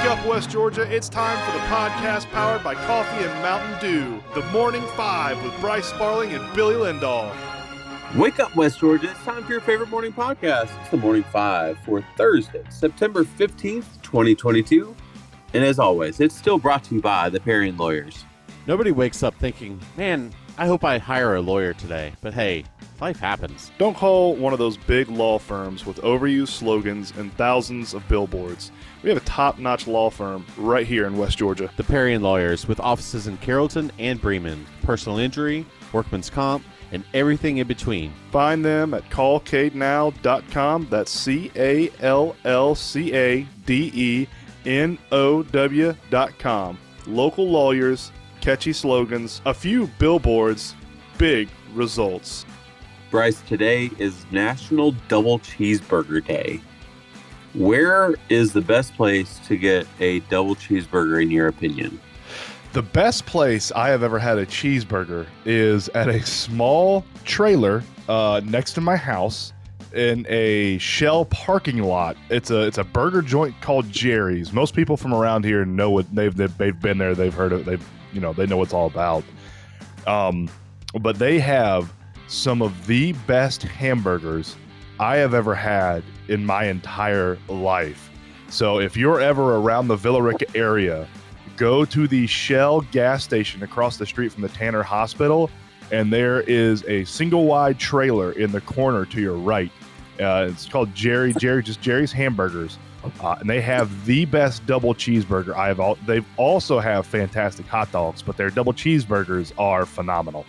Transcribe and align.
Wake 0.00 0.18
up, 0.18 0.26
West 0.26 0.48
Georgia. 0.48 0.90
It's 0.90 1.10
time 1.10 1.36
for 1.44 1.52
the 1.58 1.64
podcast 1.66 2.30
powered 2.30 2.64
by 2.64 2.74
Coffee 2.74 3.22
and 3.22 3.42
Mountain 3.42 3.78
Dew. 3.80 4.22
The 4.34 4.40
Morning 4.48 4.80
Five 4.96 5.42
with 5.44 5.52
Bryce 5.60 5.84
Sparling 5.84 6.32
and 6.32 6.54
Billy 6.54 6.74
Lindahl. 6.74 7.30
Wake 8.16 8.40
up, 8.40 8.56
West 8.56 8.78
Georgia. 8.80 9.10
It's 9.10 9.22
time 9.24 9.44
for 9.44 9.52
your 9.52 9.60
favorite 9.60 9.90
morning 9.90 10.14
podcast. 10.14 10.70
It's 10.80 10.90
the 10.90 10.96
Morning 10.96 11.22
Five 11.24 11.78
for 11.80 12.02
Thursday, 12.16 12.64
September 12.70 13.24
15th, 13.24 14.00
2022. 14.00 14.96
And 15.52 15.62
as 15.62 15.78
always, 15.78 16.18
it's 16.18 16.34
still 16.34 16.56
brought 16.56 16.82
to 16.84 16.94
you 16.94 17.02
by 17.02 17.28
the 17.28 17.38
Parian 17.38 17.76
Lawyers. 17.76 18.24
Nobody 18.66 18.92
wakes 18.92 19.22
up 19.22 19.34
thinking, 19.34 19.78
man, 19.98 20.32
I 20.60 20.66
hope 20.66 20.84
I 20.84 20.98
hire 20.98 21.36
a 21.36 21.40
lawyer 21.40 21.72
today. 21.72 22.12
But 22.20 22.34
hey, 22.34 22.64
life 23.00 23.18
happens. 23.18 23.70
Don't 23.78 23.96
call 23.96 24.36
one 24.36 24.52
of 24.52 24.58
those 24.58 24.76
big 24.76 25.08
law 25.08 25.38
firms 25.38 25.86
with 25.86 25.96
overused 26.02 26.48
slogans 26.48 27.14
and 27.16 27.32
thousands 27.38 27.94
of 27.94 28.06
billboards. 28.08 28.70
We 29.02 29.08
have 29.08 29.16
a 29.16 29.24
top 29.24 29.58
notch 29.58 29.86
law 29.86 30.10
firm 30.10 30.44
right 30.58 30.86
here 30.86 31.06
in 31.06 31.16
West 31.16 31.38
Georgia. 31.38 31.70
The 31.78 31.84
Parian 31.84 32.20
Lawyers, 32.20 32.68
with 32.68 32.78
offices 32.78 33.26
in 33.26 33.38
Carrollton 33.38 33.90
and 33.98 34.20
Bremen, 34.20 34.66
personal 34.82 35.18
injury, 35.18 35.64
workman's 35.94 36.28
comp, 36.28 36.62
and 36.92 37.04
everything 37.14 37.56
in 37.56 37.66
between. 37.66 38.12
Find 38.30 38.62
them 38.62 38.92
at 38.92 39.08
callcadenow.com. 39.08 40.88
That's 40.90 41.10
C 41.10 41.50
A 41.56 41.90
L 42.00 42.36
L 42.44 42.74
C 42.74 43.14
A 43.14 43.46
D 43.64 43.90
E 43.94 44.26
N 44.66 44.98
O 45.10 45.42
W.com. 45.42 46.78
Local 47.06 47.48
lawyers, 47.48 48.12
catchy 48.40 48.72
slogans, 48.72 49.40
a 49.44 49.54
few 49.54 49.86
billboards, 49.98 50.74
big 51.18 51.48
results. 51.74 52.46
Bryce, 53.10 53.40
today 53.42 53.90
is 53.98 54.24
National 54.30 54.92
Double 55.08 55.38
Cheeseburger 55.40 56.24
Day. 56.24 56.60
Where 57.54 58.14
is 58.28 58.52
the 58.52 58.60
best 58.60 58.94
place 58.94 59.40
to 59.46 59.56
get 59.56 59.86
a 59.98 60.20
double 60.20 60.54
cheeseburger, 60.54 61.20
in 61.20 61.30
your 61.30 61.48
opinion? 61.48 62.00
The 62.72 62.82
best 62.82 63.26
place 63.26 63.72
I 63.72 63.88
have 63.88 64.04
ever 64.04 64.20
had 64.20 64.38
a 64.38 64.46
cheeseburger 64.46 65.26
is 65.44 65.88
at 65.88 66.08
a 66.08 66.24
small 66.24 67.04
trailer 67.24 67.82
uh, 68.08 68.40
next 68.44 68.74
to 68.74 68.80
my 68.80 68.94
house 68.94 69.52
in 69.92 70.24
a 70.28 70.78
Shell 70.78 71.24
parking 71.26 71.82
lot. 71.82 72.16
It's 72.28 72.52
a 72.52 72.60
it's 72.62 72.78
a 72.78 72.84
burger 72.84 73.22
joint 73.22 73.60
called 73.60 73.90
Jerry's. 73.90 74.52
Most 74.52 74.74
people 74.74 74.96
from 74.96 75.12
around 75.12 75.44
here 75.44 75.64
know 75.64 75.90
what 75.90 76.14
they've 76.14 76.34
they've, 76.34 76.56
they've 76.56 76.80
been 76.80 76.98
there. 76.98 77.16
They've 77.16 77.34
heard 77.34 77.52
of 77.52 77.62
it, 77.62 77.66
they've 77.66 77.88
you 78.12 78.20
know 78.20 78.32
they 78.32 78.46
know 78.46 78.56
what 78.56 78.64
it's 78.64 78.74
all 78.74 78.86
about. 78.86 79.24
Um, 80.06 80.48
but 81.00 81.18
they 81.18 81.38
have 81.38 81.92
some 82.28 82.62
of 82.62 82.86
the 82.86 83.12
best 83.26 83.62
hamburgers 83.62 84.56
I 84.98 85.16
have 85.16 85.34
ever 85.34 85.54
had 85.54 86.02
in 86.28 86.44
my 86.44 86.66
entire 86.66 87.38
life. 87.48 88.10
So 88.48 88.80
if 88.80 88.96
you're 88.96 89.20
ever 89.20 89.56
around 89.56 89.88
the 89.88 89.96
Villa 89.96 90.22
Rica 90.22 90.46
area, 90.56 91.08
go 91.56 91.84
to 91.84 92.08
the 92.08 92.26
Shell 92.26 92.82
gas 92.92 93.22
station 93.24 93.62
across 93.62 93.96
the 93.96 94.06
street 94.06 94.32
from 94.32 94.42
the 94.42 94.48
Tanner 94.48 94.82
Hospital, 94.82 95.50
and 95.92 96.12
there 96.12 96.42
is 96.42 96.84
a 96.84 97.04
single 97.04 97.44
wide 97.44 97.78
trailer 97.78 98.32
in 98.32 98.52
the 98.52 98.60
corner 98.60 99.04
to 99.06 99.20
your 99.20 99.36
right. 99.36 99.70
Uh, 100.20 100.48
it's 100.50 100.66
called 100.66 100.94
Jerry 100.94 101.32
Jerry 101.34 101.62
just 101.62 101.80
Jerry's 101.80 102.12
Hamburgers, 102.12 102.78
uh, 103.20 103.36
and 103.40 103.48
they 103.48 103.60
have 103.60 104.04
the 104.06 104.24
best 104.26 104.64
double 104.66 104.94
cheeseburger 104.94 105.54
I 105.54 105.68
have. 105.68 105.80
All, 105.80 105.96
they've 106.06 106.26
also 106.36 106.78
have 106.78 107.06
fantastic 107.06 107.66
hot 107.66 107.90
dogs, 107.92 108.22
but 108.22 108.36
their 108.36 108.50
double 108.50 108.72
cheeseburgers 108.72 109.52
are 109.58 109.86
phenomenal. 109.86 110.44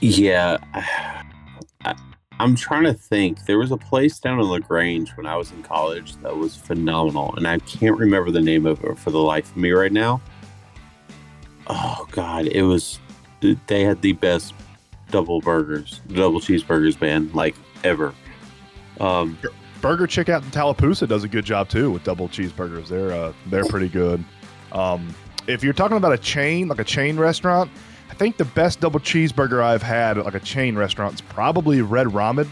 Yeah, 0.00 0.58
I, 0.74 1.94
I'm 2.38 2.54
trying 2.54 2.84
to 2.84 2.92
think. 2.92 3.46
There 3.46 3.58
was 3.58 3.70
a 3.70 3.78
place 3.78 4.18
down 4.18 4.38
in 4.38 4.46
Lagrange 4.46 5.10
when 5.16 5.26
I 5.26 5.36
was 5.36 5.52
in 5.52 5.62
college 5.62 6.16
that 6.16 6.36
was 6.36 6.54
phenomenal, 6.54 7.34
and 7.36 7.46
I 7.48 7.58
can't 7.60 7.96
remember 7.96 8.30
the 8.30 8.42
name 8.42 8.66
of 8.66 8.84
it 8.84 8.98
for 8.98 9.10
the 9.10 9.20
life 9.20 9.50
of 9.50 9.56
me 9.56 9.70
right 9.70 9.92
now. 9.92 10.20
Oh 11.68 12.06
God, 12.10 12.46
it 12.46 12.62
was. 12.62 13.00
They 13.66 13.84
had 13.84 14.02
the 14.02 14.12
best 14.12 14.54
double 15.10 15.40
burgers, 15.40 16.00
double 16.08 16.40
cheeseburgers, 16.40 17.00
man, 17.00 17.30
like 17.32 17.54
ever. 17.84 18.14
Um, 19.00 19.38
Burger 19.80 20.06
Chick 20.06 20.28
out 20.28 20.42
in 20.42 20.50
Tallapoosa 20.50 21.06
does 21.06 21.24
a 21.24 21.28
good 21.28 21.44
job 21.44 21.68
too 21.68 21.90
with 21.90 22.04
double 22.04 22.28
cheeseburgers. 22.28 22.88
They're 22.88 23.12
uh, 23.12 23.32
they're 23.46 23.64
pretty 23.64 23.88
good. 23.88 24.24
Um, 24.72 25.14
if 25.46 25.62
you're 25.62 25.72
talking 25.72 25.96
about 25.96 26.12
a 26.12 26.18
chain, 26.18 26.68
like 26.68 26.80
a 26.80 26.84
chain 26.84 27.16
restaurant, 27.16 27.70
I 28.10 28.14
think 28.14 28.36
the 28.36 28.44
best 28.44 28.80
double 28.80 29.00
cheeseburger 29.00 29.62
I've 29.62 29.82
had 29.82 30.18
at 30.18 30.24
like 30.24 30.34
a 30.34 30.40
chain 30.40 30.76
restaurant 30.76 31.14
is 31.14 31.20
probably 31.20 31.82
Red 31.82 32.12
Robin. 32.12 32.48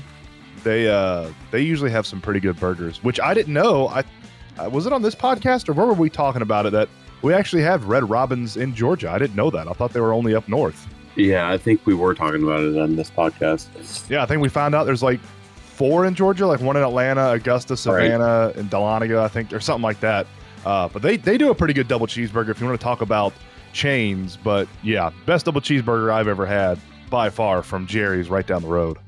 They 0.62 0.88
uh 0.88 1.28
they 1.50 1.60
usually 1.60 1.90
have 1.90 2.06
some 2.06 2.20
pretty 2.20 2.40
good 2.40 2.58
burgers, 2.58 3.02
which 3.02 3.20
I 3.20 3.34
didn't 3.34 3.52
know. 3.52 3.88
I 3.88 4.04
uh, 4.58 4.70
was 4.70 4.86
it 4.86 4.92
on 4.92 5.02
this 5.02 5.14
podcast 5.14 5.68
or 5.68 5.72
where 5.72 5.86
were 5.86 5.94
we 5.94 6.08
talking 6.08 6.42
about 6.42 6.66
it 6.66 6.70
that 6.72 6.88
we 7.22 7.34
actually 7.34 7.62
have 7.62 7.86
Red 7.86 8.08
Robins 8.08 8.56
in 8.56 8.74
Georgia. 8.74 9.10
I 9.10 9.18
didn't 9.18 9.34
know 9.34 9.50
that. 9.50 9.66
I 9.66 9.72
thought 9.72 9.92
they 9.92 10.00
were 10.00 10.12
only 10.12 10.34
up 10.34 10.46
north. 10.46 10.86
yeah, 11.16 11.50
I 11.50 11.58
think 11.58 11.84
we 11.86 11.94
were 11.94 12.14
talking 12.14 12.42
about 12.42 12.60
it 12.60 12.78
on 12.78 12.96
this 12.96 13.10
podcast. 13.10 13.66
Yeah, 14.10 14.22
I 14.22 14.26
think 14.26 14.42
we 14.42 14.48
found 14.48 14.74
out 14.74 14.84
there's 14.84 15.02
like 15.02 15.20
four 15.74 16.06
in 16.06 16.14
Georgia, 16.14 16.46
like 16.46 16.60
one 16.60 16.76
in 16.76 16.82
Atlanta, 16.82 17.32
Augusta, 17.32 17.76
Savannah, 17.76 18.52
and 18.56 18.70
Dahlonega, 18.70 19.18
I 19.18 19.28
think, 19.28 19.52
or 19.52 19.60
something 19.60 19.82
like 19.82 20.00
that. 20.00 20.26
Uh, 20.64 20.88
but 20.88 21.02
they 21.02 21.16
they 21.16 21.36
do 21.36 21.50
a 21.50 21.54
pretty 21.54 21.74
good 21.74 21.88
double 21.88 22.06
cheeseburger 22.06 22.50
if 22.50 22.60
you 22.60 22.66
want 22.66 22.78
to 22.78 22.84
talk 22.84 23.02
about 23.02 23.34
chains. 23.72 24.36
But 24.36 24.68
yeah, 24.82 25.10
best 25.26 25.44
double 25.44 25.60
cheeseburger 25.60 26.12
I've 26.12 26.28
ever 26.28 26.46
had 26.46 26.78
by 27.10 27.28
far 27.28 27.62
from 27.62 27.86
Jerry's 27.86 28.30
right 28.30 28.46
down 28.46 28.62
the 28.62 28.68
road. 28.68 28.98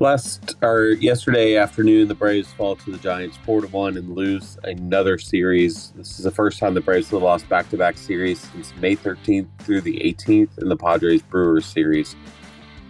Last 0.00 0.56
or 0.60 0.88
yesterday 0.88 1.56
afternoon, 1.56 2.08
the 2.08 2.16
Braves 2.16 2.52
fall 2.52 2.74
to 2.76 2.90
the 2.90 2.98
Giants 2.98 3.36
four 3.44 3.60
to 3.60 3.68
one 3.68 3.96
and 3.96 4.16
lose 4.16 4.58
another 4.64 5.18
series. 5.18 5.92
This 5.92 6.18
is 6.18 6.24
the 6.24 6.32
first 6.32 6.58
time 6.58 6.74
the 6.74 6.80
Braves 6.80 7.10
have 7.10 7.22
lost 7.22 7.48
back 7.48 7.70
to 7.70 7.76
back 7.76 7.96
series 7.96 8.40
since 8.40 8.74
May 8.80 8.96
13th 8.96 9.46
through 9.60 9.82
the 9.82 10.00
18th 10.00 10.58
in 10.58 10.68
the 10.68 10.76
Padres 10.76 11.22
Brewers 11.22 11.64
series. 11.64 12.16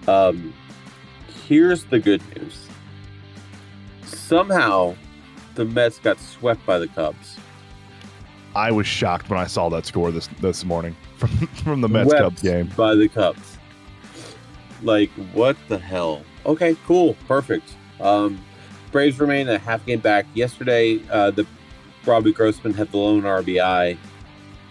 Um, 0.08 0.54
here's 1.48 1.84
the 1.84 1.98
good 1.98 2.22
news. 2.36 2.68
Somehow, 4.04 4.94
the 5.54 5.64
Mets 5.64 5.98
got 5.98 6.18
swept 6.18 6.64
by 6.66 6.78
the 6.78 6.88
Cubs. 6.88 7.38
I 8.56 8.70
was 8.70 8.86
shocked 8.86 9.28
when 9.30 9.38
I 9.38 9.46
saw 9.46 9.68
that 9.70 9.84
score 9.84 10.10
this 10.12 10.28
this 10.40 10.64
morning 10.64 10.96
from 11.16 11.28
from 11.28 11.80
the 11.80 11.88
Mets 11.88 12.12
Cubs 12.12 12.42
game. 12.42 12.70
by 12.76 12.94
the 12.94 13.08
Cubs. 13.08 13.58
Like 14.82 15.10
what 15.32 15.56
the 15.68 15.78
hell? 15.78 16.22
Okay, 16.46 16.76
cool, 16.86 17.14
perfect. 17.26 17.74
Um, 18.00 18.42
Braves 18.92 19.18
remain 19.18 19.48
a 19.48 19.58
half 19.58 19.84
game 19.86 19.98
back. 19.98 20.26
Yesterday, 20.34 21.00
uh, 21.10 21.30
the 21.32 21.46
Robbie 22.06 22.32
Grossman 22.32 22.74
had 22.74 22.90
the 22.92 22.98
lone 22.98 23.22
RBI. 23.22 23.96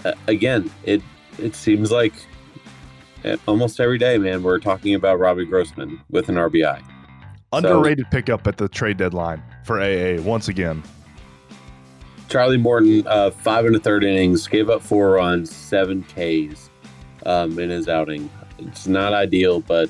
Uh, 0.06 0.14
again, 0.28 0.72
it 0.84 1.02
it 1.38 1.56
seems 1.56 1.92
like 1.92 2.14
almost 3.48 3.80
every 3.80 3.98
day, 3.98 4.18
man, 4.18 4.44
we're 4.44 4.60
talking 4.60 4.96
about 4.96 5.20
Robbie 5.20 5.46
Grossman 5.46 6.02
with 6.10 6.30
an 6.30 6.36
RBI. 6.36 6.84
Underrated 7.52 8.06
pickup 8.12 8.48
at 8.48 8.58
the 8.58 8.68
trade 8.68 8.98
deadline 8.98 9.42
for 9.64 9.80
AA 9.82 10.20
once 10.22 10.48
again. 10.48 10.84
Charlie 12.30 12.58
Morton, 12.58 13.06
uh, 13.06 13.30
five 13.30 13.66
and 13.66 13.76
a 13.76 13.80
third 13.80 14.04
innings, 14.04 14.48
gave 14.48 14.70
up 14.70 14.82
four 14.82 15.12
runs, 15.12 15.56
seven 15.56 16.04
Ks 16.04 16.70
um, 17.26 17.60
in 17.60 17.70
his 17.70 17.88
outing. 17.88 18.30
It's 18.58 18.88
not 18.88 19.14
ideal, 19.14 19.60
but 19.60 19.90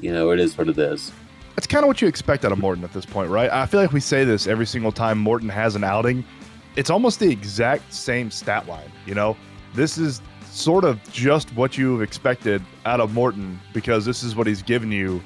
you 0.00 0.12
know 0.12 0.30
it 0.30 0.38
is 0.38 0.56
what 0.56 0.68
it 0.68 0.78
is. 0.78 1.12
That's 1.56 1.66
kind 1.66 1.82
of 1.82 1.88
what 1.88 2.00
you 2.00 2.08
expect 2.08 2.44
out 2.44 2.52
of 2.52 2.58
Morton 2.58 2.84
at 2.84 2.92
this 2.92 3.04
point, 3.04 3.30
right? 3.30 3.50
I 3.50 3.66
feel 3.66 3.80
like 3.80 3.92
we 3.92 4.00
say 4.00 4.24
this 4.24 4.46
every 4.46 4.66
single 4.66 4.92
time 4.92 5.18
Morton 5.18 5.48
has 5.48 5.74
an 5.74 5.84
outing. 5.84 6.24
It's 6.76 6.90
almost 6.90 7.18
the 7.18 7.30
exact 7.30 7.92
same 7.92 8.30
stat 8.30 8.68
line, 8.68 8.90
you 9.04 9.14
know? 9.14 9.36
This 9.74 9.98
is 9.98 10.22
sort 10.50 10.84
of 10.84 11.02
just 11.12 11.54
what 11.54 11.78
you've 11.78 12.02
expected 12.02 12.62
out 12.84 13.00
of 13.00 13.12
Morton 13.12 13.58
because 13.72 14.04
this 14.04 14.22
is 14.22 14.34
what 14.34 14.46
he's 14.46 14.62
given 14.62 14.90
you, 14.90 15.22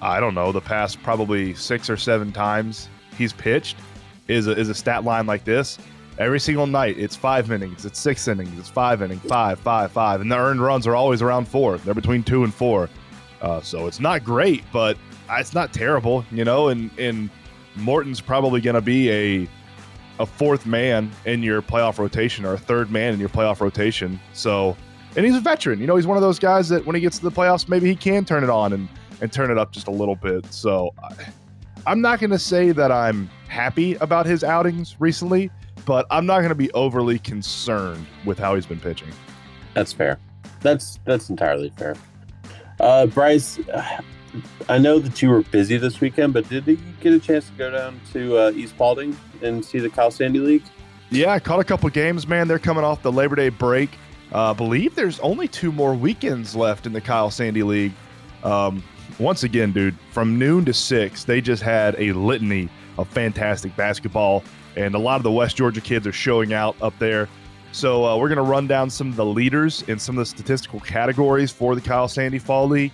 I 0.00 0.20
don't 0.20 0.34
know, 0.34 0.52
the 0.52 0.60
past 0.60 1.02
probably 1.02 1.54
six 1.54 1.90
or 1.90 1.96
seven 1.96 2.32
times 2.32 2.88
he's 3.16 3.32
pitched 3.32 3.76
is 4.28 4.46
a, 4.46 4.52
is 4.52 4.68
a 4.68 4.74
stat 4.74 5.04
line 5.04 5.26
like 5.26 5.44
this. 5.44 5.78
Every 6.18 6.38
single 6.38 6.68
night, 6.68 6.96
it's 6.96 7.16
five 7.16 7.50
innings, 7.50 7.84
it's 7.84 7.98
six 7.98 8.28
innings, 8.28 8.56
it's 8.58 8.68
five 8.68 9.02
innings, 9.02 9.22
five, 9.22 9.58
five, 9.58 9.90
five. 9.90 10.20
And 10.20 10.30
the 10.30 10.36
earned 10.36 10.60
runs 10.60 10.86
are 10.86 10.94
always 10.94 11.22
around 11.22 11.48
four. 11.48 11.78
They're 11.78 11.92
between 11.92 12.22
two 12.22 12.44
and 12.44 12.54
four. 12.54 12.88
Uh, 13.40 13.60
so 13.60 13.88
it's 13.88 13.98
not 13.98 14.22
great, 14.22 14.62
but 14.72 14.96
it's 15.30 15.54
not 15.54 15.72
terrible, 15.72 16.24
you 16.30 16.44
know. 16.44 16.68
And 16.68 16.90
and 16.98 17.30
Morton's 17.74 18.20
probably 18.20 18.60
going 18.60 18.74
to 18.74 18.80
be 18.80 19.10
a 19.10 19.48
a 20.18 20.26
fourth 20.26 20.66
man 20.66 21.10
in 21.24 21.42
your 21.42 21.62
playoff 21.62 21.98
rotation 21.98 22.44
or 22.44 22.54
a 22.54 22.58
third 22.58 22.90
man 22.90 23.14
in 23.14 23.20
your 23.20 23.28
playoff 23.28 23.60
rotation. 23.60 24.20
So, 24.32 24.76
and 25.16 25.24
he's 25.24 25.36
a 25.36 25.40
veteran. 25.40 25.80
You 25.80 25.86
know, 25.86 25.96
he's 25.96 26.06
one 26.06 26.16
of 26.16 26.22
those 26.22 26.38
guys 26.38 26.68
that 26.68 26.86
when 26.86 26.94
he 26.94 27.00
gets 27.00 27.18
to 27.18 27.24
the 27.24 27.32
playoffs, 27.32 27.68
maybe 27.68 27.88
he 27.88 27.96
can 27.96 28.24
turn 28.24 28.44
it 28.44 28.50
on 28.50 28.72
and 28.72 28.88
and 29.20 29.32
turn 29.32 29.50
it 29.50 29.58
up 29.58 29.72
just 29.72 29.86
a 29.86 29.92
little 29.92 30.16
bit. 30.16 30.52
So, 30.52 30.92
I, 31.02 31.14
I'm 31.86 32.00
not 32.00 32.18
going 32.18 32.30
to 32.30 32.38
say 32.38 32.72
that 32.72 32.90
I'm 32.90 33.30
happy 33.48 33.94
about 33.96 34.26
his 34.26 34.42
outings 34.42 34.96
recently, 34.98 35.50
but 35.84 36.06
I'm 36.10 36.26
not 36.26 36.38
going 36.38 36.48
to 36.48 36.54
be 36.54 36.72
overly 36.72 37.18
concerned 37.18 38.06
with 38.24 38.38
how 38.38 38.54
he's 38.54 38.66
been 38.66 38.80
pitching. 38.80 39.08
That's 39.74 39.92
fair. 39.92 40.18
That's 40.60 40.98
that's 41.04 41.28
entirely 41.28 41.70
fair. 41.76 41.94
Uh, 42.80 43.06
Bryce, 43.06 43.58
I 44.68 44.78
know 44.78 44.98
that 44.98 45.20
you 45.22 45.30
were 45.30 45.42
busy 45.42 45.76
this 45.76 46.00
weekend, 46.00 46.32
but 46.32 46.48
did 46.48 46.66
you 46.66 46.78
get 47.00 47.12
a 47.12 47.18
chance 47.18 47.46
to 47.46 47.52
go 47.52 47.70
down 47.70 48.00
to 48.12 48.38
uh, 48.38 48.50
East 48.52 48.76
Paulding 48.76 49.16
and 49.42 49.64
see 49.64 49.78
the 49.78 49.90
Kyle 49.90 50.10
Sandy 50.10 50.38
League? 50.38 50.64
Yeah, 51.10 51.32
I 51.32 51.38
caught 51.38 51.60
a 51.60 51.64
couple 51.64 51.88
games, 51.90 52.26
man. 52.26 52.48
They're 52.48 52.58
coming 52.58 52.84
off 52.84 53.02
the 53.02 53.12
Labor 53.12 53.36
Day 53.36 53.48
break. 53.48 53.90
Uh, 54.32 54.52
believe 54.54 54.94
there's 54.94 55.20
only 55.20 55.46
two 55.46 55.70
more 55.70 55.94
weekends 55.94 56.56
left 56.56 56.86
in 56.86 56.92
the 56.92 57.00
Kyle 57.00 57.30
Sandy 57.30 57.62
League. 57.62 57.92
Um, 58.42 58.82
once 59.18 59.44
again, 59.44 59.72
dude, 59.72 59.96
from 60.10 60.38
noon 60.38 60.64
to 60.64 60.74
six, 60.74 61.24
they 61.24 61.40
just 61.40 61.62
had 61.62 61.94
a 61.98 62.12
litany 62.12 62.68
of 62.98 63.08
fantastic 63.08 63.76
basketball, 63.76 64.42
and 64.76 64.94
a 64.94 64.98
lot 64.98 65.16
of 65.16 65.22
the 65.22 65.30
West 65.30 65.56
Georgia 65.56 65.80
kids 65.80 66.06
are 66.06 66.12
showing 66.12 66.52
out 66.52 66.74
up 66.82 66.98
there. 66.98 67.28
So 67.70 68.04
uh, 68.04 68.16
we're 68.16 68.28
going 68.28 68.36
to 68.36 68.42
run 68.42 68.66
down 68.66 68.88
some 68.88 69.08
of 69.08 69.16
the 69.16 69.24
leaders 69.24 69.82
in 69.82 69.98
some 69.98 70.16
of 70.16 70.20
the 70.20 70.26
statistical 70.26 70.80
categories 70.80 71.50
for 71.50 71.74
the 71.74 71.80
Kyle 71.80 72.08
Sandy 72.08 72.38
Fall 72.38 72.68
League. 72.68 72.92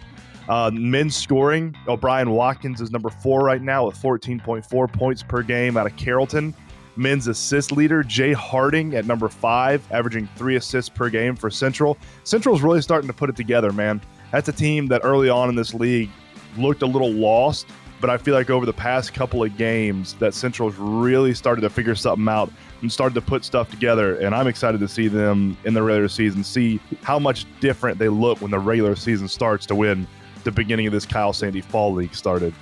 Uh, 0.48 0.70
men's 0.72 1.16
scoring, 1.16 1.76
O'Brien 1.86 2.30
Watkins 2.30 2.80
is 2.80 2.90
number 2.90 3.08
four 3.08 3.44
right 3.44 3.62
now 3.62 3.86
with 3.86 3.96
14.4 3.96 4.92
points 4.92 5.22
per 5.22 5.42
game 5.42 5.76
out 5.76 5.86
of 5.86 5.96
Carrollton. 5.96 6.54
Men's 6.96 7.28
assist 7.28 7.72
leader, 7.72 8.02
Jay 8.02 8.32
Harding 8.32 8.94
at 8.94 9.06
number 9.06 9.28
five, 9.28 9.86
averaging 9.90 10.28
three 10.36 10.56
assists 10.56 10.88
per 10.88 11.08
game 11.08 11.36
for 11.36 11.50
Central. 11.50 11.96
Central's 12.24 12.62
really 12.62 12.82
starting 12.82 13.08
to 13.08 13.14
put 13.14 13.30
it 13.30 13.36
together, 13.36 13.72
man. 13.72 14.00
That's 14.32 14.48
a 14.48 14.52
team 14.52 14.86
that 14.88 15.00
early 15.04 15.28
on 15.28 15.48
in 15.48 15.54
this 15.54 15.72
league 15.72 16.10
looked 16.58 16.82
a 16.82 16.86
little 16.86 17.10
lost, 17.10 17.66
but 18.00 18.10
I 18.10 18.18
feel 18.18 18.34
like 18.34 18.50
over 18.50 18.66
the 18.66 18.72
past 18.72 19.14
couple 19.14 19.42
of 19.44 19.56
games 19.56 20.14
that 20.14 20.34
Central's 20.34 20.76
really 20.76 21.32
started 21.34 21.60
to 21.62 21.70
figure 21.70 21.94
something 21.94 22.28
out 22.28 22.50
and 22.82 22.90
started 22.90 23.14
to 23.14 23.20
put 23.20 23.44
stuff 23.44 23.70
together. 23.70 24.16
And 24.16 24.34
I'm 24.34 24.46
excited 24.46 24.80
to 24.80 24.88
see 24.88 25.08
them 25.08 25.56
in 25.64 25.74
the 25.74 25.82
regular 25.82 26.08
season, 26.08 26.42
see 26.42 26.80
how 27.02 27.18
much 27.18 27.46
different 27.60 27.98
they 27.98 28.08
look 28.08 28.40
when 28.40 28.50
the 28.50 28.58
regular 28.58 28.96
season 28.96 29.28
starts 29.28 29.66
to 29.66 29.74
win 29.74 30.06
the 30.44 30.50
beginning 30.52 30.86
of 30.86 30.92
this 30.92 31.06
Kyle 31.06 31.32
Sandy 31.32 31.60
Fall 31.60 31.92
League 31.92 32.14
started. 32.14 32.54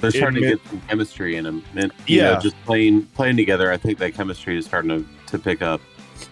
They're 0.00 0.10
starting 0.10 0.42
to 0.42 0.48
get 0.48 0.60
some 0.68 0.80
chemistry 0.82 1.36
in 1.36 1.44
them. 1.44 1.64
And, 1.74 1.92
you 2.06 2.18
Yeah. 2.18 2.34
know, 2.34 2.40
just 2.40 2.56
playing 2.64 3.02
playing 3.14 3.36
together. 3.36 3.72
I 3.72 3.76
think 3.78 3.98
that 3.98 4.14
chemistry 4.14 4.58
is 4.58 4.66
starting 4.66 4.90
to, 4.90 5.06
to 5.32 5.38
pick 5.38 5.62
up. 5.62 5.80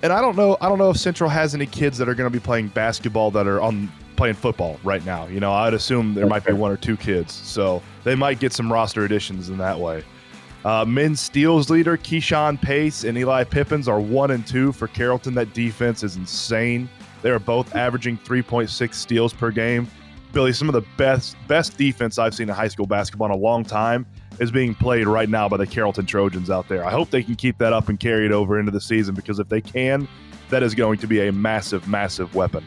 And 0.03 0.12
I 0.12 0.21
don't 0.21 0.37
know, 0.37 0.56
I 0.61 0.69
don't 0.69 0.79
know 0.79 0.91
if 0.91 0.97
Central 0.99 1.31
has 1.31 1.55
any 1.55 1.67
kids 1.67 1.99
that 1.99 2.09
are 2.09 2.15
going 2.15 2.31
to 2.31 2.39
be 2.39 2.43
playing 2.43 2.69
basketball 2.69 3.31
that 3.33 3.47
are 3.47 3.61
on 3.61 3.91
playing 4.17 4.35
football 4.35 4.79
right 4.85 5.05
now. 5.05 5.27
You 5.27 5.41
know, 5.41 5.53
I'd 5.53 5.75
assume 5.75 6.15
there 6.15 6.27
might 6.27 6.45
be 6.45 6.53
one 6.53 6.71
or 6.71 6.77
two 6.77 6.97
kids, 6.97 7.33
so 7.33 7.83
they 8.05 8.15
might 8.15 8.39
get 8.39 8.53
some 8.53 8.73
roster 8.73 9.05
additions 9.05 9.49
in 9.49 9.59
that 9.59 9.79
way. 9.79 10.03
Uh, 10.65 10.85
men's 10.87 11.21
steals 11.21 11.69
leader 11.69 11.97
Keyshawn 11.99 12.61
Pace 12.61 13.05
and 13.05 13.19
Eli 13.19 13.45
Pippins 13.45 13.87
are 13.89 14.01
one 14.01 14.31
and 14.31 14.47
two 14.47 14.73
for 14.73 14.89
Carrollton. 14.89 15.35
That 15.35 15.53
defense 15.53 16.03
is 16.03 16.17
insane. 16.17 16.89
They 17.21 17.31
are 17.31 17.39
both 17.39 17.75
averaging 17.75 18.17
3.6 18.19 18.95
steals 18.95 19.33
per 19.35 19.51
game. 19.51 19.87
Billy, 20.35 20.53
some 20.53 20.69
of 20.69 20.73
the 20.73 20.85
best 20.97 21.37
best 21.47 21.79
defense 21.79 22.19
I've 22.19 22.35
seen 22.35 22.49
in 22.49 22.55
high 22.55 22.69
school 22.69 22.87
basketball 22.87 23.27
in 23.27 23.33
a 23.33 23.37
long 23.37 23.65
time 23.65 24.05
is 24.41 24.51
being 24.51 24.75
played 24.75 25.07
right 25.07 25.29
now 25.29 25.49
by 25.49 25.57
the 25.57 25.67
Carrollton 25.67 26.07
Trojans 26.07 26.51
out 26.51 26.69
there. 26.69 26.85
I 26.85 26.91
hope 26.91 27.11
they 27.11 27.23
can 27.23 27.37
keep 27.37 27.57
that 27.59 27.73
up 27.73 27.89
and 27.89 28.01
carry 28.01 28.27
it 28.27 28.33
over 28.33 28.59
into 28.59 28.73
the 28.73 28.81
season 28.81 29.15
because 29.15 29.39
if 29.39 29.49
they 29.49 29.61
can, 29.61 30.09
that 30.51 30.65
is 30.65 30.75
going 30.75 30.99
to 30.99 31.07
be 31.07 31.29
a 31.29 31.33
massive, 31.33 31.87
massive 31.87 32.35
weapon. 32.35 32.65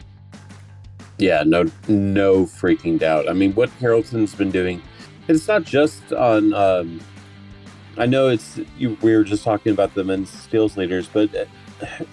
Yeah, 1.18 1.42
no, 1.44 1.64
no 1.88 2.44
freaking 2.44 2.98
doubt. 2.98 3.28
I 3.28 3.34
mean, 3.34 3.52
what 3.52 3.70
Carrollton's 3.78 4.34
been 4.34 4.50
doing, 4.50 4.80
it's 5.28 5.46
not 5.46 5.64
just 5.64 6.12
on. 6.14 6.54
Um, 6.54 7.00
I 7.98 8.06
know 8.06 8.28
it's 8.28 8.60
you. 8.78 8.96
We 9.02 9.14
were 9.14 9.24
just 9.24 9.44
talking 9.44 9.72
about 9.72 9.94
the 9.94 10.04
men's 10.04 10.30
skills 10.30 10.78
leaders, 10.78 11.06
but 11.06 11.30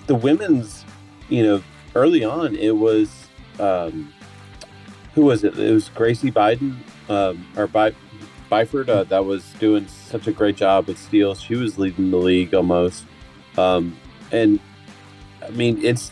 the 0.08 0.16
women's, 0.16 0.84
you 1.30 1.44
know, 1.44 1.64
early 1.94 2.26
on 2.26 2.56
it 2.56 2.76
was, 2.76 3.28
um, 3.60 4.12
who 5.16 5.26
was 5.26 5.44
it? 5.44 5.58
It 5.58 5.72
was 5.72 5.90
Gracie 5.90 6.32
Biden 6.32 6.76
um, 7.10 7.48
or 7.58 7.68
By, 7.68 7.94
Byford 8.52 8.90
uh, 8.90 9.06
that 9.06 9.26
was 9.26 9.44
doing 9.54 9.88
such 9.88 10.28
a 10.28 10.32
great 10.32 10.58
job 10.58 10.88
with 10.88 11.00
steals. 11.00 11.42
She 11.42 11.56
was 11.56 11.80
leading 11.80 12.12
the 12.12 12.18
league 12.18 12.54
almost, 12.54 13.06
um, 13.58 13.98
and 14.32 14.60
I 15.42 15.50
mean, 15.52 15.84
it's 15.84 16.12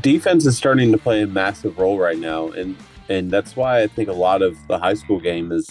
defense 0.00 0.46
is 0.46 0.56
starting 0.56 0.90
to 0.92 0.98
play 0.98 1.22
a 1.22 1.26
massive 1.26 1.78
role 1.78 1.98
right 1.98 2.18
now, 2.18 2.48
and 2.48 2.76
and 3.08 3.30
that's 3.30 3.54
why 3.54 3.82
I 3.82 3.86
think 3.86 4.08
a 4.08 4.14
lot 4.14 4.42
of 4.42 4.56
the 4.68 4.78
high 4.78 4.94
school 4.94 5.20
game 5.20 5.52
is 5.52 5.68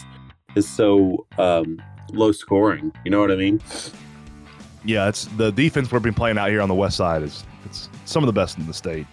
is 0.55 0.67
so 0.67 1.25
um, 1.37 1.81
low 2.11 2.31
scoring. 2.31 2.93
You 3.03 3.11
know 3.11 3.19
what 3.19 3.31
I 3.31 3.35
mean? 3.35 3.61
Yeah, 4.85 5.09
it's 5.09 5.25
the 5.37 5.51
defense 5.51 5.91
we've 5.91 6.01
been 6.01 6.13
playing 6.13 6.37
out 6.37 6.49
here 6.49 6.61
on 6.61 6.69
the 6.69 6.75
west 6.75 6.97
side 6.97 7.23
is 7.23 7.43
it's 7.65 7.89
some 8.05 8.23
of 8.23 8.27
the 8.27 8.33
best 8.33 8.57
in 8.57 8.67
the 8.67 8.73
state. 8.73 9.05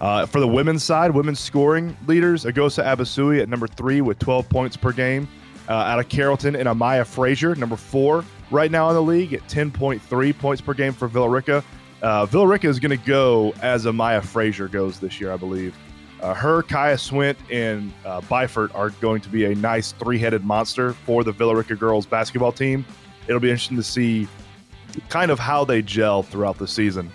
Uh, 0.00 0.26
for 0.26 0.40
the 0.40 0.48
women's 0.48 0.84
side, 0.84 1.10
women's 1.10 1.40
scoring 1.40 1.96
leaders, 2.06 2.44
Agosa 2.44 2.84
Abasui 2.84 3.40
at 3.40 3.48
number 3.48 3.66
three 3.66 4.00
with 4.00 4.18
12 4.18 4.48
points 4.48 4.76
per 4.76 4.92
game. 4.92 5.28
Uh, 5.68 5.72
out 5.72 5.98
of 5.98 6.08
Carrollton 6.08 6.56
and 6.56 6.68
Amaya 6.68 7.06
Frazier, 7.06 7.54
number 7.54 7.76
four 7.76 8.24
right 8.50 8.70
now 8.70 8.88
in 8.88 8.94
the 8.94 9.02
league 9.02 9.34
at 9.34 9.42
10.3 9.48 10.38
points 10.38 10.62
per 10.62 10.72
game 10.72 10.92
for 10.92 11.08
Villa 11.08 11.28
Rica. 11.28 11.62
Uh, 12.00 12.24
Villa 12.26 12.46
Rica 12.46 12.68
is 12.68 12.78
going 12.78 12.96
to 12.96 13.04
go 13.04 13.52
as 13.60 13.84
Amaya 13.84 14.24
Frazier 14.24 14.68
goes 14.68 14.98
this 14.98 15.20
year, 15.20 15.32
I 15.32 15.36
believe. 15.36 15.76
Uh, 16.20 16.34
her, 16.34 16.62
Kaya 16.62 16.96
Swint, 16.96 17.36
and 17.50 17.92
uh, 18.04 18.20
Byford 18.22 18.74
are 18.74 18.90
going 18.90 19.20
to 19.20 19.28
be 19.28 19.44
a 19.44 19.54
nice 19.54 19.92
three-headed 19.92 20.44
monster 20.44 20.92
for 20.92 21.22
the 21.22 21.32
Villa 21.32 21.54
Rica 21.54 21.76
girls 21.76 22.06
basketball 22.06 22.52
team. 22.52 22.84
It'll 23.26 23.40
be 23.40 23.50
interesting 23.50 23.76
to 23.76 23.82
see 23.82 24.26
kind 25.08 25.30
of 25.30 25.38
how 25.38 25.64
they 25.64 25.82
gel 25.82 26.22
throughout 26.22 26.58
the 26.58 26.66
season. 26.66 27.12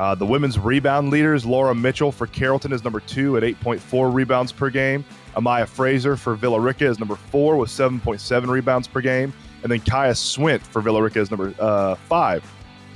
Uh, 0.00 0.14
the 0.14 0.24
women's 0.24 0.58
rebound 0.58 1.10
leaders, 1.10 1.44
Laura 1.44 1.74
Mitchell 1.74 2.10
for 2.10 2.26
Carrollton 2.26 2.72
is 2.72 2.82
number 2.82 3.00
two 3.00 3.36
at 3.36 3.42
8.4 3.42 4.14
rebounds 4.14 4.50
per 4.50 4.70
game. 4.70 5.04
Amaya 5.36 5.68
Fraser 5.68 6.16
for 6.16 6.34
Villa 6.34 6.58
Rica 6.58 6.86
is 6.86 6.98
number 6.98 7.16
four 7.16 7.58
with 7.58 7.68
7.7 7.68 8.48
rebounds 8.48 8.88
per 8.88 9.02
game. 9.02 9.30
And 9.62 9.70
then 9.70 9.80
Kaya 9.80 10.12
Swint 10.12 10.62
for 10.62 10.80
Villa 10.80 11.02
Rica 11.02 11.20
is 11.20 11.30
number 11.30 11.52
uh, 11.60 11.96
five 11.96 12.42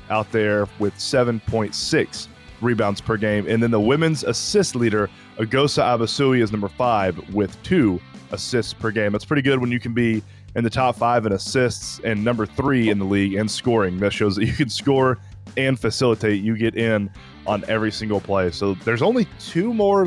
out 0.08 0.32
there 0.32 0.66
with 0.78 0.94
7.6 0.94 2.28
rebounds 2.62 3.02
per 3.02 3.18
game. 3.18 3.46
And 3.48 3.62
then 3.62 3.70
the 3.70 3.80
women's 3.80 4.24
assist 4.24 4.74
leader, 4.74 5.10
Agosa 5.36 5.82
Abasui, 5.82 6.40
is 6.40 6.52
number 6.52 6.68
five 6.68 7.34
with 7.34 7.62
two 7.62 8.00
assists 8.32 8.72
per 8.72 8.90
game. 8.90 9.12
That's 9.12 9.26
pretty 9.26 9.42
good 9.42 9.60
when 9.60 9.70
you 9.70 9.78
can 9.78 9.92
be 9.92 10.22
in 10.56 10.64
the 10.64 10.70
top 10.70 10.96
five 10.96 11.26
in 11.26 11.32
assists 11.32 12.00
and 12.02 12.24
number 12.24 12.46
three 12.46 12.88
in 12.88 12.98
the 12.98 13.04
league 13.04 13.34
in 13.34 13.46
scoring. 13.46 13.98
That 13.98 14.14
shows 14.14 14.36
that 14.36 14.46
you 14.46 14.54
can 14.54 14.70
score 14.70 15.18
and 15.56 15.78
facilitate. 15.78 16.42
You 16.42 16.56
get 16.56 16.76
in 16.76 17.10
on 17.46 17.64
every 17.68 17.92
single 17.92 18.20
play. 18.20 18.50
So 18.50 18.74
there's 18.74 19.02
only 19.02 19.26
two 19.38 19.74
more 19.74 20.06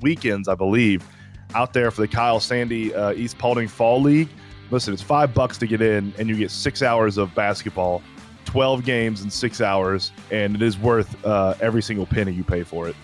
weekends, 0.00 0.48
I 0.48 0.54
believe, 0.54 1.04
out 1.54 1.72
there 1.72 1.90
for 1.90 2.02
the 2.02 2.08
Kyle 2.08 2.40
Sandy 2.40 2.94
uh, 2.94 3.12
East 3.12 3.38
Paulding 3.38 3.68
Fall 3.68 4.00
League. 4.00 4.28
Listen, 4.70 4.94
it's 4.94 5.02
five 5.02 5.34
bucks 5.34 5.58
to 5.58 5.66
get 5.66 5.80
in, 5.80 6.12
and 6.18 6.28
you 6.28 6.36
get 6.36 6.50
six 6.50 6.82
hours 6.82 7.18
of 7.18 7.34
basketball, 7.34 8.02
12 8.44 8.84
games 8.84 9.22
in 9.22 9.30
six 9.30 9.60
hours, 9.60 10.12
and 10.30 10.54
it 10.54 10.62
is 10.62 10.78
worth 10.78 11.24
uh, 11.26 11.54
every 11.60 11.82
single 11.82 12.06
penny 12.06 12.32
you 12.32 12.44
pay 12.44 12.62
for 12.62 12.88
it. 12.88 12.94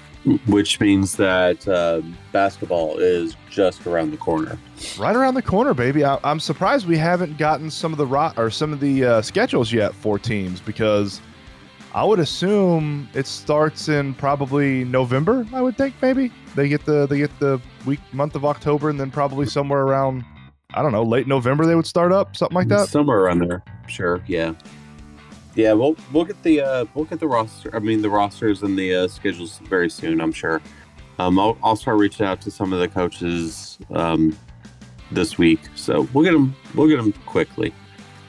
Which 0.47 0.81
means 0.81 1.17
that 1.17 1.67
uh, 1.69 2.03
basketball 2.33 2.99
is 2.99 3.37
just 3.49 3.87
around 3.87 4.11
the 4.11 4.17
corner. 4.17 4.59
Right 4.99 5.15
around 5.15 5.35
the 5.35 5.43
corner, 5.43 5.73
baby. 5.73 6.05
I, 6.05 6.19
I'm 6.25 6.41
surprised 6.41 6.89
we 6.89 6.99
haven't 6.99 7.39
gotten 7.39 7.71
some 7.71 7.93
of 7.93 7.99
the 7.99 8.07
ro- 8.07 8.33
or 8.37 8.51
some 8.51 8.73
of 8.73 8.81
the 8.81 9.05
uh, 9.05 9.23
schedules 9.23 9.73
yet 9.73 9.95
for 9.95 10.19
teams 10.19 10.61
because 10.61 11.21
I 11.97 12.05
would 12.05 12.19
assume 12.19 13.09
it 13.15 13.27
starts 13.27 13.89
in 13.89 14.13
probably 14.13 14.85
November. 14.85 15.47
I 15.55 15.63
would 15.63 15.79
think 15.79 15.95
maybe 16.03 16.31
they 16.55 16.69
get 16.69 16.85
the 16.85 17.07
they 17.07 17.17
get 17.17 17.37
the 17.39 17.59
week 17.87 18.01
month 18.13 18.35
of 18.35 18.45
October 18.45 18.91
and 18.91 19.01
then 19.01 19.11
probably 19.11 19.47
somewhere 19.47 19.81
around 19.81 20.23
I 20.75 20.83
don't 20.83 20.93
know 20.93 21.03
late 21.03 21.27
November 21.27 21.65
they 21.65 21.75
would 21.75 21.87
start 21.87 22.13
up 22.13 22.37
something 22.37 22.55
like 22.55 22.69
that. 22.69 22.91
Somewhere 22.91 23.21
around 23.21 23.39
there. 23.39 23.65
Sure. 23.89 24.23
Yeah. 24.27 24.53
Yeah, 25.55 25.73
we'll 25.73 25.97
we'll 26.13 26.27
get 26.27 26.43
the 26.43 26.61
uh, 26.61 26.85
we'll 26.93 27.07
get 27.07 27.19
the 27.19 27.29
roster. 27.29 27.75
I 27.75 27.79
mean, 27.79 28.03
the 28.03 28.11
rosters 28.11 28.63
and 28.63 28.79
the 28.79 28.95
uh, 28.95 29.09
schedules 29.09 29.59
very 29.61 29.89
soon. 29.89 30.21
I'm 30.21 30.33
sure. 30.33 30.61
Um, 31.19 31.39
I'll, 31.39 31.57
I'll 31.63 31.77
start 31.77 31.97
reaching 31.97 32.27
out 32.27 32.43
to 32.43 32.51
some 32.51 32.75
of 32.75 32.81
the 32.81 32.89
coaches 32.89 33.79
um, 33.95 34.37
this 35.11 35.39
week, 35.39 35.61
so 35.75 36.07
we'll 36.13 36.25
get 36.25 36.33
them. 36.33 36.55
We'll 36.75 36.89
get 36.89 36.99
them 36.99 37.15
quickly. 37.25 37.73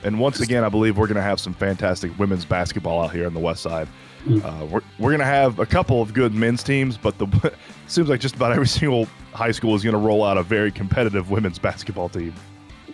And 0.08 0.22
once 0.22 0.40
again, 0.40 0.64
I 0.64 0.70
believe 0.70 0.98
we're 0.98 1.08
going 1.08 1.18
to 1.18 1.22
have 1.22 1.38
some 1.38 1.54
fantastic 1.54 2.18
women's 2.18 2.46
basketball 2.46 3.04
out 3.04 3.12
here 3.12 3.26
on 3.26 3.34
the 3.34 3.42
west 3.42 3.62
side. 3.62 3.90
Mm. 4.26 4.42
Uh, 4.42 4.66
we're 4.66 4.82
we're 5.00 5.10
going 5.10 5.20
to 5.20 5.26
have 5.26 5.60
a 5.60 5.66
couple 5.66 6.02
of 6.02 6.14
good 6.14 6.34
men's 6.34 6.64
teams, 6.64 6.98
but 6.98 7.18
the 7.18 7.26
it 7.44 7.56
seems 7.88 8.08
like 8.08 8.22
just 8.22 8.38
about 8.38 8.54
every 8.54 8.68
single 8.80 9.06
high 9.34 9.52
school 9.52 9.76
is 9.76 9.84
going 9.84 9.94
to 9.94 10.00
roll 10.00 10.24
out 10.24 10.38
a 10.38 10.44
very 10.44 10.72
competitive 10.72 11.30
women's 11.30 11.60
basketball 11.60 12.08
team. 12.08 12.34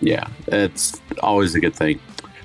Yeah, 0.01 0.27
it's 0.47 1.01
always 1.21 1.53
a 1.53 1.59
good 1.59 1.75
thing. 1.75 1.99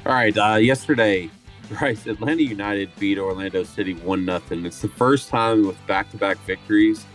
All 0.04 0.12
right, 0.12 0.36
uh, 0.36 0.56
yesterday, 0.56 1.30
Bryce 1.70 2.06
Atlanta 2.06 2.42
United 2.42 2.90
beat 2.98 3.16
Orlando 3.16 3.64
City 3.64 3.94
one 3.94 4.26
nothing. 4.26 4.66
It's 4.66 4.82
the 4.82 4.88
first 4.88 5.30
time 5.30 5.66
with 5.66 5.86
back 5.86 6.10
to 6.10 6.18
back 6.18 6.36
victories 6.40 7.06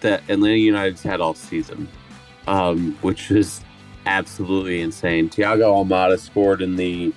that 0.00 0.22
Atlanta 0.30 0.56
United's 0.56 1.02
had 1.02 1.20
all 1.20 1.34
season, 1.34 1.88
um, 2.46 2.96
which 3.02 3.30
is 3.30 3.60
absolutely 4.08 4.80
insane. 4.80 5.28
Thiago 5.28 5.84
Almada 5.84 6.18
scored 6.18 6.62
in 6.62 6.76
the 6.76 7.12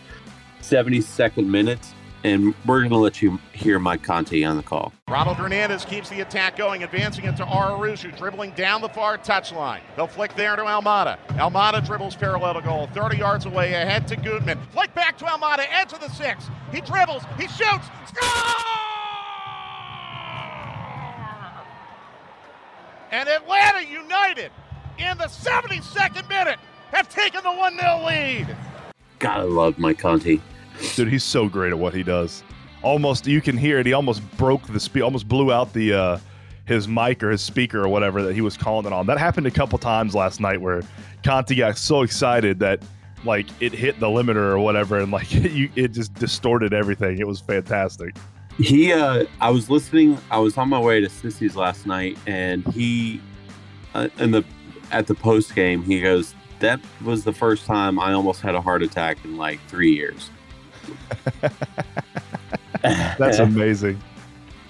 72nd 0.61 1.47
minute 1.47 1.79
and 2.23 2.53
we're 2.67 2.81
going 2.81 2.91
to 2.91 2.97
let 2.97 3.19
you 3.21 3.39
hear 3.51 3.79
Mike 3.79 4.03
Conti 4.03 4.45
on 4.45 4.55
the 4.55 4.61
call. 4.61 4.93
Ronald 5.07 5.37
Hernandez 5.37 5.85
keeps 5.85 6.07
the 6.09 6.21
attack 6.21 6.55
going, 6.55 6.83
advancing 6.83 7.25
it 7.25 7.35
to 7.37 7.43
Araújo, 7.43 8.15
dribbling 8.15 8.51
down 8.51 8.81
the 8.81 8.89
far 8.89 9.17
touchline. 9.17 9.79
They'll 9.95 10.05
flick 10.05 10.35
there 10.35 10.55
to 10.55 10.61
Almada. 10.61 11.17
Almada 11.29 11.83
dribbles 11.83 12.15
parallel 12.15 12.55
to 12.55 12.61
goal, 12.61 12.87
30 12.93 13.17
yards 13.17 13.45
away, 13.45 13.73
ahead 13.73 14.07
to 14.09 14.15
Gutman. 14.15 14.59
Flick 14.71 14.93
back 14.93 15.17
to 15.17 15.25
Almada, 15.25 15.65
edge 15.71 15.93
of 15.93 15.99
the 15.99 16.09
six. 16.09 16.47
He 16.71 16.81
dribbles, 16.81 17.23
he 17.39 17.47
shoots, 17.47 17.87
score! 18.07 18.27
And 23.09 23.27
Atlanta 23.27 23.89
United, 23.89 24.51
in 24.99 25.17
the 25.17 25.25
72nd 25.25 26.29
minute, 26.29 26.59
have 26.91 27.09
taken 27.09 27.43
the 27.43 27.51
1 27.51 27.79
0 27.79 28.03
lead. 28.05 28.55
Gotta 29.19 29.45
love 29.45 29.77
Mike 29.77 29.99
Conti. 29.99 30.41
Dude, 30.95 31.09
he's 31.09 31.23
so 31.23 31.47
great 31.47 31.71
at 31.71 31.77
what 31.77 31.93
he 31.93 32.03
does. 32.03 32.43
Almost, 32.81 33.27
you 33.27 33.41
can 33.41 33.57
hear 33.57 33.79
it. 33.79 33.85
He 33.85 33.93
almost 33.93 34.21
broke 34.37 34.65
the 34.67 34.79
speed, 34.79 35.03
almost 35.03 35.27
blew 35.27 35.51
out 35.51 35.71
the 35.73 35.93
uh, 35.93 36.19
his 36.65 36.87
mic 36.87 37.21
or 37.21 37.29
his 37.29 37.41
speaker 37.41 37.83
or 37.83 37.87
whatever 37.87 38.23
that 38.23 38.33
he 38.33 38.41
was 38.41 38.57
calling 38.57 38.85
it 38.85 38.93
on. 38.93 39.05
That 39.05 39.17
happened 39.17 39.45
a 39.45 39.51
couple 39.51 39.77
times 39.77 40.15
last 40.15 40.39
night 40.39 40.61
where 40.61 40.81
Conti 41.23 41.55
got 41.55 41.77
so 41.77 42.01
excited 42.01 42.59
that 42.59 42.81
like 43.23 43.47
it 43.59 43.73
hit 43.73 43.99
the 43.99 44.07
limiter 44.07 44.37
or 44.37 44.59
whatever, 44.59 44.99
and 44.99 45.11
like 45.11 45.31
you, 45.33 45.69
it 45.75 45.89
just 45.89 46.13
distorted 46.15 46.73
everything. 46.73 47.19
It 47.19 47.27
was 47.27 47.39
fantastic. 47.39 48.15
He, 48.57 48.91
uh, 48.91 49.25
I 49.39 49.49
was 49.49 49.69
listening. 49.69 50.17
I 50.29 50.39
was 50.39 50.57
on 50.57 50.69
my 50.69 50.79
way 50.79 51.01
to 51.01 51.07
Sissy's 51.07 51.55
last 51.55 51.85
night, 51.85 52.17
and 52.27 52.65
he, 52.73 53.21
uh, 53.93 54.09
in 54.17 54.31
the 54.31 54.43
at 54.91 55.07
the 55.07 55.15
post 55.15 55.55
game, 55.55 55.83
he 55.83 56.01
goes, 56.01 56.35
"That 56.61 56.79
was 57.03 57.23
the 57.23 57.33
first 57.33 57.65
time 57.65 57.99
I 57.99 58.13
almost 58.13 58.41
had 58.41 58.55
a 58.55 58.61
heart 58.61 58.81
attack 58.81 59.23
in 59.25 59.37
like 59.37 59.59
three 59.67 59.93
years." 59.93 60.29
That's 62.81 63.39
amazing. 63.39 64.01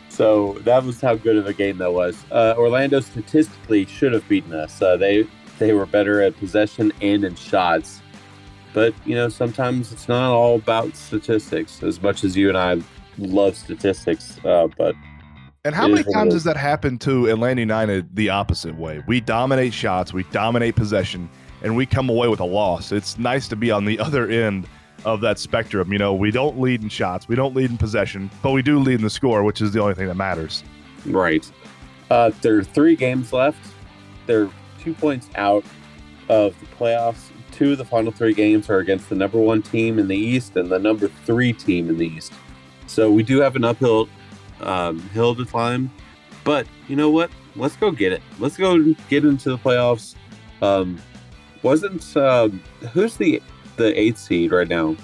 So 0.10 0.53
that 0.65 0.83
was 0.83 1.00
how 1.00 1.15
good 1.15 1.38
of 1.38 1.48
a 1.48 1.53
game 1.53 1.77
that 1.77 1.93
was. 1.93 2.25
Uh, 2.31 2.53
Orlando 2.57 3.00
statistically 3.00 3.86
should 3.86 4.12
have 4.13 4.27
beaten 4.27 4.53
us. 4.53 4.81
Uh, 4.81 4.98
they 4.98 5.25
they 5.57 5.74
were 5.74 5.86
better 5.86 6.21
at 6.21 6.36
possession 6.38 6.91
and 7.01 7.24
in 7.24 7.36
shots, 7.36 8.01
but 8.74 8.93
you 9.05 9.15
know 9.15 9.29
sometimes 9.29 9.91
it's 9.91 10.10
not 10.10 10.31
all 10.31 10.55
about 10.55 10.95
statistics. 10.95 11.81
As 11.81 12.01
much 12.01 12.24
as 12.24 12.36
you 12.36 12.50
and 12.50 12.57
I 12.57 12.81
love 13.17 13.55
statistics, 13.55 14.38
uh, 14.43 14.67
but 14.77 14.95
And 15.63 15.74
how 15.74 15.88
many 15.88 16.01
is 16.01 16.07
what 16.07 16.12
it 16.12 16.13
times 16.15 16.33
has 16.33 16.43
that 16.43 16.57
happened 16.57 17.00
to 17.01 17.27
Atlanta 17.27 17.62
United 17.62 18.13
the 18.15 18.29
opposite 18.29 18.75
way? 18.75 19.01
We 19.07 19.21
dominate 19.21 19.74
shots, 19.74 20.13
we 20.13 20.24
dominate 20.25 20.75
possession, 20.75 21.29
and 21.63 21.75
we 21.75 21.86
come 21.86 22.10
away 22.10 22.27
with 22.27 22.39
a 22.39 22.46
loss. 22.46 22.91
It's 22.91 23.18
nice 23.18 23.48
to 23.50 23.56
be 23.56 23.72
on 23.72 23.86
the 23.86 24.00
other 24.08 24.27
end 24.27 24.68
of 25.06 25.22
that 25.22 25.39
spectrum. 25.39 25.91
You 25.91 26.00
know, 26.00 26.13
we 26.13 26.32
don't 26.32 26.60
lead 26.60 26.84
in 26.84 26.89
shots, 26.89 27.27
we 27.27 27.36
don't 27.36 27.56
lead 27.56 27.72
in 27.72 27.77
possession, 27.77 28.30
but 28.41 28.51
we 28.51 28.62
do 28.62 28.80
lead 28.80 28.96
in 28.96 29.01
the 29.01 29.10
score, 29.10 29.44
which 29.44 29.62
is 29.62 29.72
the 29.72 29.82
only 29.82 29.96
thing 29.96 30.08
that 30.08 30.15
matters. 30.15 30.63
Right. 31.06 31.50
Uh, 32.10 32.32
there 32.41 32.58
are 32.58 32.63
three 32.63 32.96
games 32.96 33.34
left. 33.34 33.74
They're 34.27 34.50
two 34.80 34.94
points 34.94 35.30
out 35.36 35.63
of 36.30 36.60
the 36.60 36.65
playoffs. 36.77 37.30
Two 37.51 37.74
of 37.74 37.77
the 37.77 37.86
final 37.86 38.12
three 38.12 38.34
games 38.34 38.70
are 38.70 38.80
against 38.80 39.10
the 39.10 39.15
number 39.15 39.39
one 39.39 39.62
team 39.62 40.00
in 40.00 40.08
the 40.08 40.18
East 40.18 40.56
and 40.56 40.70
the 40.70 40.80
number 40.80 41.08
three 41.08 41.53
team 41.53 41.89
in 41.89 41.98
the 41.98 42.08
East. 42.08 42.34
So 42.88 43.12
we 43.12 43.24
do 43.24 43.39
have 43.39 43.56
an 43.56 43.63
uphill 43.63 44.10
um, 44.62 45.00
hill 45.10 45.36
to 45.36 45.46
climb. 45.46 45.91
But 46.44 46.68
you 46.88 46.96
know 46.96 47.10
what? 47.10 47.30
Let's 47.56 47.75
go 47.75 47.91
get 47.91 48.12
it. 48.13 48.22
Let's 48.39 48.58
go 48.58 48.94
get 49.10 49.25
into 49.25 49.50
the 49.50 49.58
playoffs. 49.58 50.15
Um, 50.62 51.00
wasn't 51.63 52.15
um 52.18 52.62
who's 52.94 53.18
the 53.18 53.41
the 53.77 53.98
eighth 54.00 54.18
seed 54.18 54.51
right 54.51 54.68
now 54.68 54.96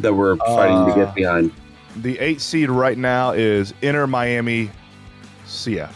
that 0.00 0.12
we're 0.14 0.36
fighting 0.36 0.86
to 0.86 0.92
Uh, 0.92 1.04
get 1.06 1.14
behind? 1.14 1.50
The 1.96 2.18
eight 2.18 2.40
seed 2.40 2.68
right 2.70 2.98
now 2.98 3.32
is 3.32 3.72
Inter 3.82 4.06
Miami 4.06 4.70
CF. 5.46 5.90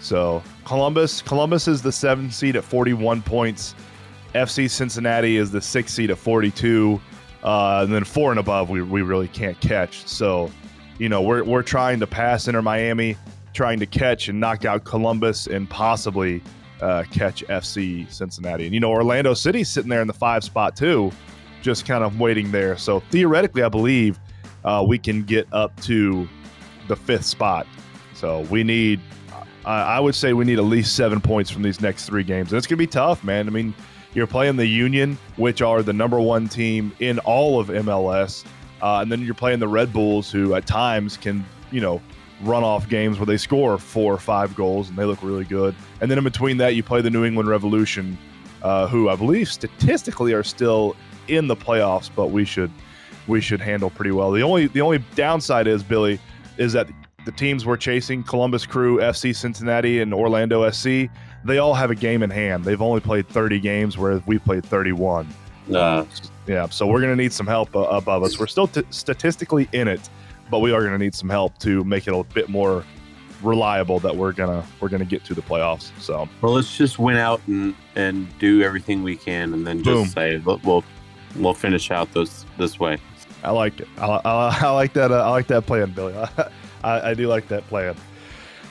So 0.00 0.42
Columbus, 0.64 1.22
Columbus 1.22 1.66
is 1.66 1.82
the 1.82 1.90
seventh 1.92 2.32
seed 2.32 2.54
at 2.56 2.62
41 2.64 3.22
points. 3.22 3.74
FC 4.34 4.70
Cincinnati 4.70 5.36
is 5.36 5.50
the 5.50 5.60
sixth 5.60 5.94
seed 5.94 6.10
at 6.10 6.18
42. 6.18 7.00
Uh, 7.42 7.80
and 7.84 7.92
then 7.92 8.04
four 8.04 8.30
and 8.30 8.38
above, 8.38 8.68
we, 8.70 8.82
we 8.82 9.02
really 9.02 9.28
can't 9.28 9.58
catch. 9.60 10.06
So, 10.06 10.50
you 10.98 11.08
know, 11.08 11.22
we're, 11.22 11.42
we're 11.44 11.62
trying 11.62 11.98
to 12.00 12.06
pass 12.06 12.46
Inter 12.46 12.62
Miami, 12.62 13.16
trying 13.54 13.78
to 13.80 13.86
catch 13.86 14.28
and 14.28 14.38
knock 14.38 14.64
out 14.64 14.84
Columbus 14.84 15.46
and 15.46 15.68
possibly 15.68 16.42
uh, 16.80 17.04
catch 17.10 17.44
FC 17.46 18.10
Cincinnati. 18.10 18.66
And, 18.66 18.74
you 18.74 18.80
know, 18.80 18.90
Orlando 18.90 19.34
City's 19.34 19.68
sitting 19.68 19.88
there 19.88 20.00
in 20.00 20.06
the 20.06 20.12
five 20.12 20.44
spot 20.44 20.76
too, 20.76 21.10
just 21.62 21.86
kind 21.86 22.04
of 22.04 22.18
waiting 22.20 22.50
there. 22.50 22.76
So 22.76 23.00
theoretically, 23.10 23.62
I 23.62 23.68
believe 23.68 24.18
uh, 24.64 24.84
we 24.86 24.98
can 24.98 25.22
get 25.22 25.46
up 25.52 25.78
to 25.82 26.28
the 26.86 26.96
fifth 26.96 27.24
spot. 27.24 27.66
So 28.14 28.40
we 28.42 28.64
need, 28.64 29.00
I 29.64 29.82
I 29.82 30.00
would 30.00 30.14
say 30.14 30.32
we 30.32 30.44
need 30.44 30.58
at 30.58 30.64
least 30.64 30.96
seven 30.96 31.20
points 31.20 31.50
from 31.50 31.62
these 31.62 31.80
next 31.80 32.06
three 32.06 32.24
games. 32.24 32.52
And 32.52 32.58
it's 32.58 32.66
going 32.66 32.78
to 32.78 32.82
be 32.82 32.86
tough, 32.86 33.22
man. 33.22 33.46
I 33.46 33.50
mean, 33.50 33.74
you're 34.14 34.26
playing 34.26 34.56
the 34.56 34.66
Union, 34.66 35.18
which 35.36 35.62
are 35.62 35.82
the 35.82 35.92
number 35.92 36.18
one 36.20 36.48
team 36.48 36.92
in 36.98 37.18
all 37.20 37.60
of 37.60 37.68
MLS. 37.68 38.44
Uh, 38.80 39.00
and 39.00 39.10
then 39.10 39.20
you're 39.22 39.34
playing 39.34 39.58
the 39.58 39.68
Red 39.68 39.92
Bulls, 39.92 40.30
who 40.30 40.54
at 40.54 40.66
times 40.66 41.16
can, 41.16 41.44
you 41.70 41.80
know, 41.80 42.00
run 42.42 42.62
off 42.62 42.88
games 42.88 43.18
where 43.18 43.26
they 43.26 43.36
score 43.36 43.78
four 43.78 44.12
or 44.12 44.18
five 44.18 44.54
goals 44.54 44.88
and 44.88 44.96
they 44.96 45.04
look 45.04 45.22
really 45.22 45.44
good. 45.44 45.74
And 46.00 46.10
then 46.10 46.18
in 46.18 46.24
between 46.24 46.56
that, 46.58 46.74
you 46.74 46.82
play 46.82 47.00
the 47.00 47.10
New 47.10 47.24
England 47.24 47.48
Revolution, 47.48 48.16
uh, 48.62 48.86
who 48.86 49.08
I 49.08 49.16
believe 49.16 49.48
statistically 49.48 50.32
are 50.32 50.44
still 50.44 50.96
in 51.26 51.48
the 51.48 51.56
playoffs, 51.56 52.10
but 52.14 52.28
we 52.28 52.44
should 52.44 52.70
we 53.26 53.40
should 53.40 53.60
handle 53.60 53.90
pretty 53.90 54.12
well. 54.12 54.30
The 54.30 54.42
only 54.42 54.68
the 54.68 54.80
only 54.80 54.98
downside 55.14 55.66
is 55.66 55.82
Billy 55.82 56.18
is 56.56 56.72
that 56.72 56.88
the 57.24 57.32
teams 57.32 57.66
we're 57.66 57.76
chasing, 57.76 58.22
Columbus 58.22 58.64
Crew, 58.64 58.98
FC 58.98 59.36
Cincinnati, 59.36 60.00
and 60.00 60.14
Orlando 60.14 60.68
SC, 60.70 61.10
they 61.44 61.58
all 61.58 61.74
have 61.74 61.90
a 61.90 61.94
game 61.94 62.22
in 62.22 62.30
hand. 62.30 62.64
They've 62.64 62.80
only 62.80 63.00
played 63.00 63.28
30 63.28 63.60
games, 63.60 63.98
whereas 63.98 64.22
we 64.26 64.38
played 64.38 64.64
31. 64.64 65.26
Uh, 65.26 66.04
Yeah, 66.46 66.66
so 66.70 66.86
we're 66.86 67.00
going 67.02 67.14
to 67.14 67.22
need 67.22 67.32
some 67.34 67.46
help 67.46 67.76
uh, 67.76 67.80
above 67.80 68.22
us. 68.22 68.38
We're 68.38 68.46
still 68.46 68.66
t- 68.66 68.82
statistically 68.88 69.68
in 69.72 69.88
it, 69.88 70.08
but 70.50 70.60
we 70.60 70.72
are 70.72 70.80
going 70.80 70.92
to 70.92 70.98
need 70.98 71.14
some 71.14 71.28
help 71.28 71.58
to 71.58 71.84
make 71.84 72.06
it 72.06 72.14
a 72.14 72.24
bit 72.24 72.48
more 72.48 72.84
reliable 73.42 74.00
that 74.00 74.16
we're 74.16 74.32
gonna 74.32 74.64
we're 74.80 74.88
gonna 74.88 75.04
get 75.04 75.24
to 75.24 75.34
the 75.34 75.42
playoffs. 75.42 75.90
So 76.00 76.28
Well, 76.40 76.52
let's 76.54 76.76
just 76.76 76.98
win 76.98 77.16
out 77.16 77.40
and 77.46 77.74
and 77.94 78.26
do 78.38 78.62
everything 78.62 79.02
we 79.02 79.16
can, 79.16 79.54
and 79.54 79.66
then 79.66 79.82
just 79.82 79.86
Boom. 79.86 80.06
say 80.06 80.38
we'll 80.38 80.60
we'll, 80.64 80.84
we'll 81.36 81.54
finish 81.54 81.90
out 81.90 82.12
this 82.12 82.44
this 82.56 82.78
way. 82.80 82.98
I 83.44 83.50
like 83.52 83.80
it. 83.80 83.88
I, 83.98 84.06
I, 84.06 84.58
I 84.62 84.70
like 84.70 84.92
that. 84.94 85.12
Uh, 85.12 85.24
I 85.24 85.30
like 85.30 85.46
that 85.48 85.66
plan, 85.66 85.92
Billy. 85.92 86.14
I, 86.84 87.10
I 87.10 87.14
do 87.14 87.28
like 87.28 87.48
that 87.48 87.66
plan. 87.68 87.94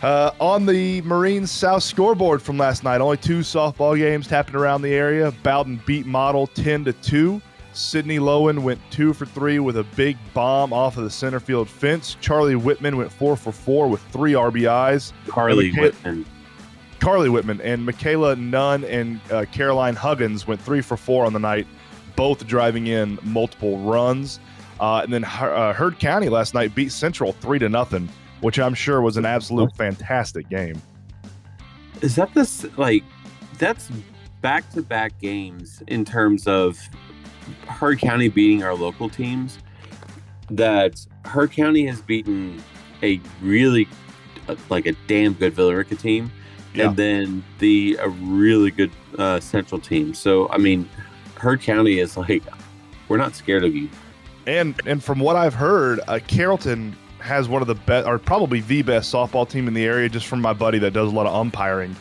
Uh, 0.01 0.31
on 0.39 0.65
the 0.65 1.01
Marines 1.01 1.49
South 1.49 1.81
scoreboard 1.81 2.41
from 2.41 2.57
last 2.57 2.83
night, 2.83 3.01
only 3.01 3.17
two 3.17 3.39
softball 3.39 3.97
games 3.97 4.27
happened 4.27 4.55
around 4.55 4.81
the 4.81 4.93
area. 4.93 5.31
Bowdon 5.41 5.81
beat 5.85 6.05
Model 6.05 6.47
ten 6.47 6.83
to 6.85 6.93
two. 6.93 7.41
Sidney 7.77 8.17
Lowen 8.17 8.63
went 8.63 8.79
two 8.89 9.13
for 9.13 9.25
three 9.25 9.59
with 9.59 9.77
a 9.77 9.83
big 9.83 10.17
bomb 10.33 10.73
off 10.73 10.97
of 10.97 11.03
the 11.03 11.09
center 11.09 11.39
field 11.39 11.69
fence. 11.69 12.17
Charlie 12.19 12.55
Whitman 12.55 12.97
went 12.97 13.11
four 13.11 13.35
for 13.35 13.51
four 13.51 13.87
with 13.87 14.01
three 14.05 14.33
RBIs. 14.33 15.13
Carly. 15.27 15.71
Whitman. 15.71 16.25
Carly 16.99 17.29
Whitman 17.29 17.61
and 17.61 17.85
Michaela 17.85 18.35
Nunn 18.35 18.83
and 18.85 19.21
uh, 19.31 19.45
Caroline 19.51 19.95
Huggins 19.95 20.47
went 20.47 20.59
three 20.59 20.81
for 20.81 20.97
four 20.97 21.25
on 21.25 21.33
the 21.33 21.39
night, 21.39 21.67
both 22.15 22.47
driving 22.47 22.87
in 22.87 23.19
multiple 23.21 23.77
runs. 23.79 24.39
Uh, 24.79 25.01
and 25.03 25.13
then 25.13 25.23
uh, 25.23 25.73
Heard 25.73 25.99
County 25.99 26.29
last 26.29 26.55
night 26.55 26.73
beat 26.73 26.91
Central 26.91 27.33
three 27.33 27.59
to 27.59 27.69
nothing, 27.69 28.09
which 28.41 28.57
I'm 28.59 28.73
sure 28.73 29.01
was 29.01 29.17
an 29.17 29.25
absolute 29.25 29.75
fantastic 29.75 30.49
game. 30.49 30.81
Is 32.01 32.15
that 32.15 32.33
this 32.33 32.65
like 32.77 33.03
that's 33.59 33.91
back 34.41 34.67
to 34.71 34.81
back 34.81 35.19
games 35.19 35.83
in 35.87 36.05
terms 36.05 36.47
of 36.47 36.79
Heard 37.79 37.99
County 37.99 38.27
beating 38.29 38.63
our 38.63 38.73
local 38.73 39.09
teams? 39.09 39.59
That 40.49 41.05
Heard 41.25 41.51
County 41.51 41.85
has 41.87 42.01
beaten 42.01 42.63
a 43.03 43.19
really 43.41 43.87
uh, 44.47 44.55
like 44.69 44.85
a 44.85 44.93
damn 45.07 45.33
good 45.33 45.53
Villa 45.53 45.75
Rica 45.75 45.95
team, 45.95 46.31
Yeah. 46.73 46.87
and 46.89 46.97
then 46.97 47.43
the 47.59 47.97
a 48.01 48.07
really 48.09 48.71
good 48.71 48.91
uh, 49.17 49.39
Central 49.39 49.79
team. 49.79 50.13
So 50.13 50.49
I 50.49 50.57
mean, 50.57 50.89
Heard 51.35 51.61
County 51.61 51.99
is 51.99 52.15
like 52.17 52.43
we're 53.09 53.17
not 53.17 53.35
scared 53.35 53.63
of 53.63 53.75
you. 53.75 53.89
And 54.47 54.79
and 54.85 55.03
from 55.03 55.19
what 55.19 55.35
I've 55.35 55.53
heard, 55.53 55.99
uh, 56.07 56.19
Carrollton 56.27 56.95
has 57.19 57.49
one 57.49 57.61
of 57.61 57.67
the 57.67 57.75
best, 57.75 58.07
or 58.07 58.17
probably 58.17 58.61
the 58.61 58.81
best 58.83 59.13
softball 59.13 59.47
team 59.47 59.67
in 59.67 59.73
the 59.73 59.83
area. 59.85 60.07
Just 60.07 60.27
from 60.27 60.41
my 60.41 60.53
buddy 60.53 60.79
that 60.79 60.91
does 60.91 61.11
a 61.11 61.15
lot 61.15 61.25
of 61.27 61.35
umpiring. 61.35 61.95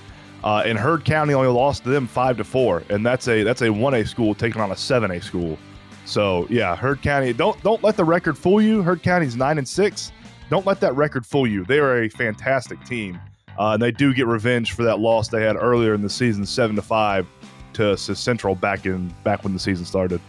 Uh, 0.44 0.62
and 0.64 0.78
Heard 0.78 1.04
County 1.04 1.34
only 1.34 1.48
lost 1.48 1.82
to 1.82 1.88
them 1.90 2.06
five 2.06 2.36
to 2.36 2.44
four, 2.44 2.84
and 2.90 3.04
that's 3.04 3.26
a 3.26 3.42
that's 3.42 3.62
a 3.62 3.70
one 3.70 3.94
A 3.94 4.06
school 4.06 4.32
taking 4.36 4.60
on 4.62 4.70
a 4.70 4.76
seven 4.76 5.10
A 5.10 5.20
school. 5.20 5.58
So 6.06 6.46
yeah, 6.48 6.76
Heard 6.76 7.02
County. 7.02 7.32
Don't 7.32 7.60
don't 7.62 7.82
let 7.82 7.96
the 7.96 8.04
record 8.04 8.38
fool 8.38 8.62
you. 8.62 8.82
Heard 8.82 9.02
County's 9.02 9.36
nine 9.36 9.58
and 9.58 9.68
six. 9.68 10.12
Don't 10.48 10.64
let 10.64 10.80
that 10.80 10.94
record 10.94 11.26
fool 11.26 11.46
you. 11.46 11.64
They 11.64 11.78
are 11.78 12.04
a 12.04 12.08
fantastic 12.08 12.82
team, 12.84 13.20
uh, 13.58 13.72
and 13.72 13.82
they 13.82 13.90
do 13.90 14.14
get 14.14 14.26
revenge 14.26 14.72
for 14.72 14.84
that 14.84 15.00
loss 15.00 15.28
they 15.28 15.42
had 15.42 15.56
earlier 15.56 15.92
in 15.92 16.02
the 16.02 16.08
season, 16.08 16.46
seven 16.46 16.76
to 16.76 16.82
five, 16.82 17.26
to, 17.72 17.96
Central 17.96 18.54
back 18.54 18.86
in 18.86 19.12
back 19.24 19.42
when 19.42 19.52
the 19.52 19.58
season 19.58 19.84
started. 19.84 20.20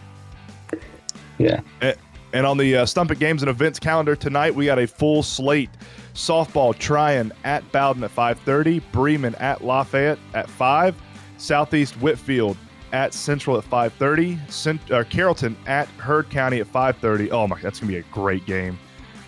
Yeah. 1.38 1.60
And 1.80 1.96
And 2.32 2.44
on 2.44 2.58
the 2.58 2.78
uh, 2.78 2.86
Stump 2.86 3.10
It 3.10 3.20
Games 3.20 3.42
and 3.42 3.48
Events 3.48 3.78
calendar 3.78 4.16
tonight, 4.16 4.54
we 4.54 4.66
got 4.66 4.78
a 4.78 4.86
full 4.86 5.22
slate. 5.22 5.70
Softball 6.14 6.74
Trion 6.74 7.30
at 7.44 7.70
Bowdon 7.70 8.02
at 8.02 8.14
5:30, 8.14 8.82
Bremen 8.90 9.36
at 9.36 9.62
Lafayette 9.64 10.18
at 10.34 10.50
5, 10.50 11.00
Southeast 11.36 11.94
Whitfield 12.00 12.56
at 12.92 13.14
Central 13.14 13.56
at 13.58 13.64
5:30, 13.64 14.38
Cent- 14.48 14.90
uh, 14.90 15.04
Carrollton 15.04 15.56
at 15.66 15.88
Heard 15.98 16.30
County 16.30 16.60
at 16.60 16.66
5:30. 16.66 17.30
Oh 17.30 17.46
my, 17.46 17.60
that's 17.60 17.80
gonna 17.80 17.92
be 17.92 17.98
a 17.98 18.02
great 18.12 18.46
game. 18.46 18.78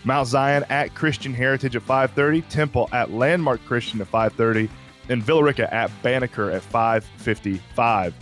Mount 0.04 0.28
Zion 0.28 0.64
at 0.70 0.94
Christian 0.94 1.34
Heritage 1.34 1.76
at 1.76 1.82
5:30, 1.82 2.42
Temple 2.48 2.88
at 2.92 3.10
Landmark 3.12 3.64
Christian 3.66 4.00
at 4.00 4.10
5:30, 4.10 4.68
and 5.08 5.22
Villa 5.22 5.42
Rica 5.42 5.72
at 5.72 5.90
Banneker 6.02 6.50
at 6.50 6.62
5:55. 6.62 8.14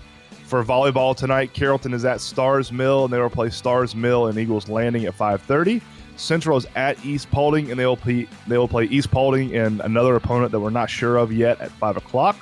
For 0.44 0.64
volleyball 0.64 1.14
tonight, 1.14 1.52
Carrollton 1.52 1.92
is 1.92 2.04
at 2.04 2.20
Starr's 2.20 2.72
Mill, 2.72 3.04
and 3.04 3.12
they 3.12 3.20
will 3.20 3.28
play 3.28 3.50
Starr's 3.50 3.94
Mill 3.94 4.28
and 4.28 4.38
Eagles 4.38 4.68
Landing 4.68 5.04
at 5.04 5.14
5:30. 5.14 5.82
Central 6.16 6.56
is 6.56 6.66
at 6.74 7.04
East 7.04 7.30
Paulding, 7.30 7.70
and 7.70 7.78
they 7.78 7.86
will 7.86 7.96
play 7.96 8.26
they 8.48 8.58
will 8.58 8.66
play 8.66 8.84
East 8.84 9.10
Paulding 9.10 9.54
and 9.54 9.80
another 9.80 10.16
opponent 10.16 10.50
that 10.52 10.60
we're 10.60 10.70
not 10.70 10.90
sure 10.90 11.16
of 11.16 11.32
yet 11.32 11.60
at 11.60 11.70
five 11.72 11.96
o'clock. 11.96 12.36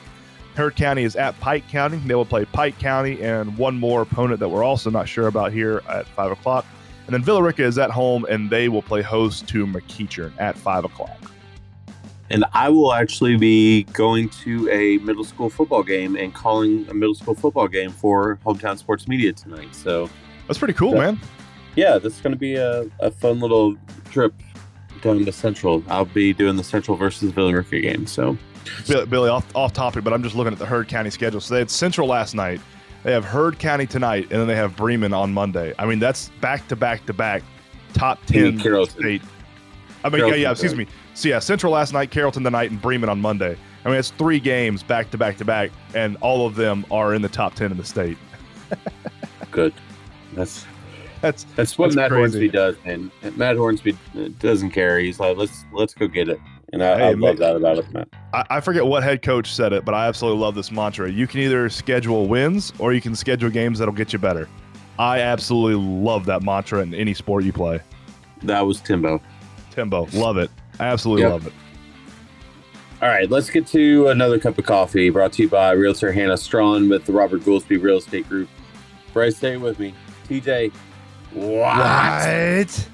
Heard 0.56 0.74
County 0.74 1.02
is 1.04 1.16
at 1.16 1.38
Pike 1.40 1.68
County. 1.68 1.98
They 1.98 2.14
will 2.14 2.24
play 2.24 2.44
Pike 2.46 2.78
County 2.78 3.22
and 3.22 3.56
one 3.58 3.78
more 3.78 4.02
opponent 4.02 4.40
that 4.40 4.48
we're 4.48 4.64
also 4.64 4.88
not 4.90 5.06
sure 5.08 5.26
about 5.26 5.52
here 5.52 5.82
at 5.88 6.06
five 6.08 6.32
o'clock. 6.32 6.64
And 7.06 7.14
then 7.14 7.22
Villa 7.22 7.42
Rica 7.42 7.62
is 7.62 7.78
at 7.78 7.90
home, 7.90 8.24
and 8.28 8.50
they 8.50 8.68
will 8.68 8.82
play 8.82 9.02
host 9.02 9.46
to 9.48 9.66
McEachern 9.66 10.32
at 10.38 10.56
five 10.58 10.84
o'clock. 10.84 11.30
And 12.30 12.44
I 12.52 12.68
will 12.70 12.92
actually 12.92 13.36
be 13.36 13.84
going 13.92 14.28
to 14.44 14.68
a 14.70 14.98
middle 14.98 15.22
school 15.22 15.48
football 15.48 15.84
game 15.84 16.16
and 16.16 16.34
calling 16.34 16.88
a 16.88 16.94
middle 16.94 17.14
school 17.14 17.34
football 17.36 17.68
game 17.68 17.90
for 17.90 18.38
Hometown 18.44 18.76
Sports 18.78 19.06
Media 19.06 19.32
tonight. 19.32 19.72
So 19.74 20.10
That's 20.48 20.58
pretty 20.58 20.74
cool, 20.74 20.94
Yeah. 20.94 21.00
man. 21.12 21.20
yeah, 21.76 21.98
this 21.98 22.14
is 22.16 22.20
going 22.20 22.32
to 22.32 22.38
be 22.38 22.56
a, 22.56 22.90
a 22.98 23.10
fun 23.12 23.38
little 23.38 23.76
trip 24.10 24.34
down 25.02 25.24
to 25.24 25.30
Central. 25.32 25.84
I'll 25.86 26.06
be 26.06 26.32
doing 26.32 26.56
the 26.56 26.64
Central 26.64 26.96
versus 26.96 27.30
Villa 27.30 27.52
Rica 27.54 27.78
game. 27.80 28.06
So 28.06 28.36
Billy, 28.86 29.28
off, 29.28 29.46
off 29.54 29.72
topic, 29.72 30.04
but 30.04 30.12
I'm 30.12 30.22
just 30.22 30.34
looking 30.34 30.52
at 30.52 30.58
the 30.58 30.66
Heard 30.66 30.88
County 30.88 31.10
schedule. 31.10 31.40
So 31.40 31.54
they 31.54 31.60
had 31.60 31.70
Central 31.70 32.08
last 32.08 32.34
night. 32.34 32.60
They 33.02 33.12
have 33.12 33.24
Heard 33.24 33.58
County 33.58 33.86
tonight, 33.86 34.24
and 34.30 34.40
then 34.40 34.46
they 34.48 34.56
have 34.56 34.76
Bremen 34.76 35.12
on 35.12 35.32
Monday. 35.32 35.74
I 35.78 35.86
mean, 35.86 35.98
that's 35.98 36.30
back 36.40 36.66
to 36.68 36.76
back 36.76 37.06
to 37.06 37.12
back 37.12 37.42
top 37.92 38.24
10 38.26 38.58
Carrollton. 38.60 39.00
state. 39.00 39.22
I 40.02 40.08
mean, 40.08 40.18
yeah, 40.18 40.18
Carrollton, 40.18 40.40
yeah, 40.40 40.50
excuse 40.50 40.74
me. 40.74 40.86
So, 41.14 41.28
yeah, 41.28 41.38
Central 41.38 41.72
last 41.72 41.92
night, 41.92 42.10
Carrollton 42.10 42.42
tonight, 42.44 42.70
and 42.70 42.80
Bremen 42.82 43.08
on 43.08 43.20
Monday. 43.20 43.56
I 43.84 43.88
mean, 43.88 43.98
it's 43.98 44.10
three 44.10 44.40
games 44.40 44.82
back 44.82 45.10
to 45.12 45.18
back 45.18 45.36
to 45.38 45.44
back, 45.44 45.70
and 45.94 46.16
all 46.20 46.46
of 46.46 46.56
them 46.56 46.84
are 46.90 47.14
in 47.14 47.22
the 47.22 47.28
top 47.28 47.54
10 47.54 47.70
in 47.70 47.76
the 47.76 47.84
state. 47.84 48.18
good. 49.50 49.72
That's 50.34 50.66
That's 51.20 51.44
that's 51.54 51.78
what 51.78 51.86
That's 51.86 51.96
Matt 51.96 52.10
crazy. 52.10 52.20
Hornsby 52.20 52.48
does, 52.48 52.76
and 52.84 53.10
Matt 53.36 53.56
Hornsby 53.56 53.96
uh, 54.18 54.28
doesn't 54.40 54.70
care. 54.72 54.98
He's 54.98 55.18
like, 55.20 55.36
let's 55.36 55.64
let's 55.72 55.94
go 55.94 56.06
get 56.08 56.28
it, 56.28 56.40
and 56.80 56.84
I, 56.84 56.98
Hey, 56.98 57.04
I 57.08 57.12
love 57.12 57.38
that 57.38 57.56
about 57.56 57.78
it, 57.78 57.90
Matt. 57.92 58.08
I, 58.32 58.44
I 58.50 58.60
forget 58.60 58.86
what 58.86 59.02
head 59.02 59.22
coach 59.22 59.52
said 59.52 59.72
it, 59.72 59.84
but 59.84 59.94
I 59.94 60.06
absolutely 60.06 60.40
love 60.40 60.54
this 60.54 60.70
mantra. 60.70 61.10
You 61.10 61.26
can 61.26 61.40
either 61.40 61.68
schedule 61.68 62.26
wins 62.26 62.72
or 62.78 62.92
you 62.92 63.00
can 63.00 63.14
schedule 63.16 63.50
games 63.50 63.78
that'll 63.78 63.94
get 63.94 64.12
you 64.12 64.18
better. 64.18 64.48
I 64.98 65.20
absolutely 65.20 65.74
love 66.02 66.26
that 66.26 66.42
mantra 66.42 66.80
in 66.80 66.94
any 66.94 67.14
sport 67.14 67.44
you 67.44 67.52
play. 67.52 67.80
That 68.42 68.60
was 68.60 68.80
Timbo. 68.80 69.20
Timbo, 69.70 70.06
love 70.12 70.36
it. 70.36 70.50
I 70.78 70.86
Absolutely 70.86 71.22
Yep. 71.22 71.32
love 71.32 71.46
it. 71.46 71.52
All 73.02 73.08
right, 73.08 73.30
let's 73.30 73.50
get 73.50 73.66
to 73.68 74.08
another 74.08 74.38
cup 74.38 74.56
of 74.58 74.64
coffee 74.64 75.10
brought 75.10 75.32
to 75.34 75.42
you 75.42 75.48
by 75.48 75.72
Realtor 75.72 76.12
Hannah 76.12 76.36
Strawn 76.36 76.88
with 76.88 77.04
the 77.04 77.12
Robert 77.12 77.42
Goolsby 77.42 77.82
Real 77.82 77.98
Estate 77.98 78.28
Group. 78.28 78.48
Bryce, 79.12 79.36
stay 79.36 79.56
with 79.58 79.78
me. 79.78 79.94
TJ, 80.28 80.72
what? 81.32 82.88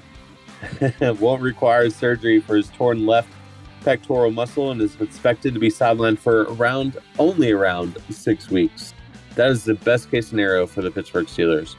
Won't 1.21 1.41
require 1.41 1.89
surgery 1.89 2.39
for 2.41 2.55
his 2.55 2.69
torn 2.69 3.05
left 3.05 3.29
pectoral 3.83 4.31
muscle 4.31 4.71
and 4.71 4.81
is 4.81 4.99
expected 5.01 5.53
to 5.53 5.59
be 5.59 5.69
sidelined 5.69 6.17
for 6.19 6.43
around 6.53 6.97
only 7.19 7.51
around 7.51 7.97
six 8.09 8.49
weeks. 8.49 8.93
That 9.35 9.49
is 9.49 9.63
the 9.63 9.73
best 9.75 10.11
case 10.11 10.27
scenario 10.27 10.67
for 10.67 10.81
the 10.81 10.91
Pittsburgh 10.91 11.25
Steelers. 11.27 11.75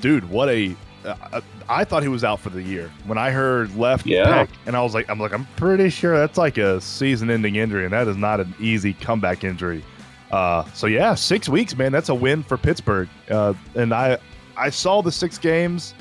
Dude, 0.00 0.28
Watt 0.30 0.48
a. 0.50 0.76
Uh, 1.04 1.40
I 1.68 1.84
thought 1.84 2.02
he 2.02 2.08
was 2.08 2.24
out 2.24 2.40
for 2.40 2.48
the 2.48 2.62
year 2.62 2.90
when 3.04 3.18
I 3.18 3.30
heard 3.30 3.74
left 3.76 4.06
Yeah. 4.06 4.46
pec, 4.46 4.48
and 4.66 4.74
I 4.74 4.82
was 4.82 4.94
like, 4.94 5.08
I'm 5.10 5.18
like, 5.18 5.34
I'm 5.34 5.44
pretty 5.56 5.90
sure 5.90 6.16
that's 6.18 6.38
like 6.38 6.56
a 6.56 6.80
season-ending 6.80 7.56
injury, 7.56 7.84
and 7.84 7.92
that 7.92 8.08
is 8.08 8.16
not 8.16 8.40
an 8.40 8.54
easy 8.58 8.94
comeback 8.94 9.44
injury. 9.44 9.84
Uh, 10.30 10.64
so 10.72 10.86
yeah, 10.86 11.14
six 11.14 11.46
weeks, 11.48 11.76
man, 11.76 11.92
that's 11.92 12.08
a 12.08 12.14
win 12.14 12.42
for 12.42 12.56
Pittsburgh. 12.56 13.08
Uh, 13.30 13.52
and 13.74 13.92
I, 13.92 14.16
I 14.56 14.70
saw 14.70 15.02
the 15.02 15.12
six 15.12 15.36
games 15.36 15.92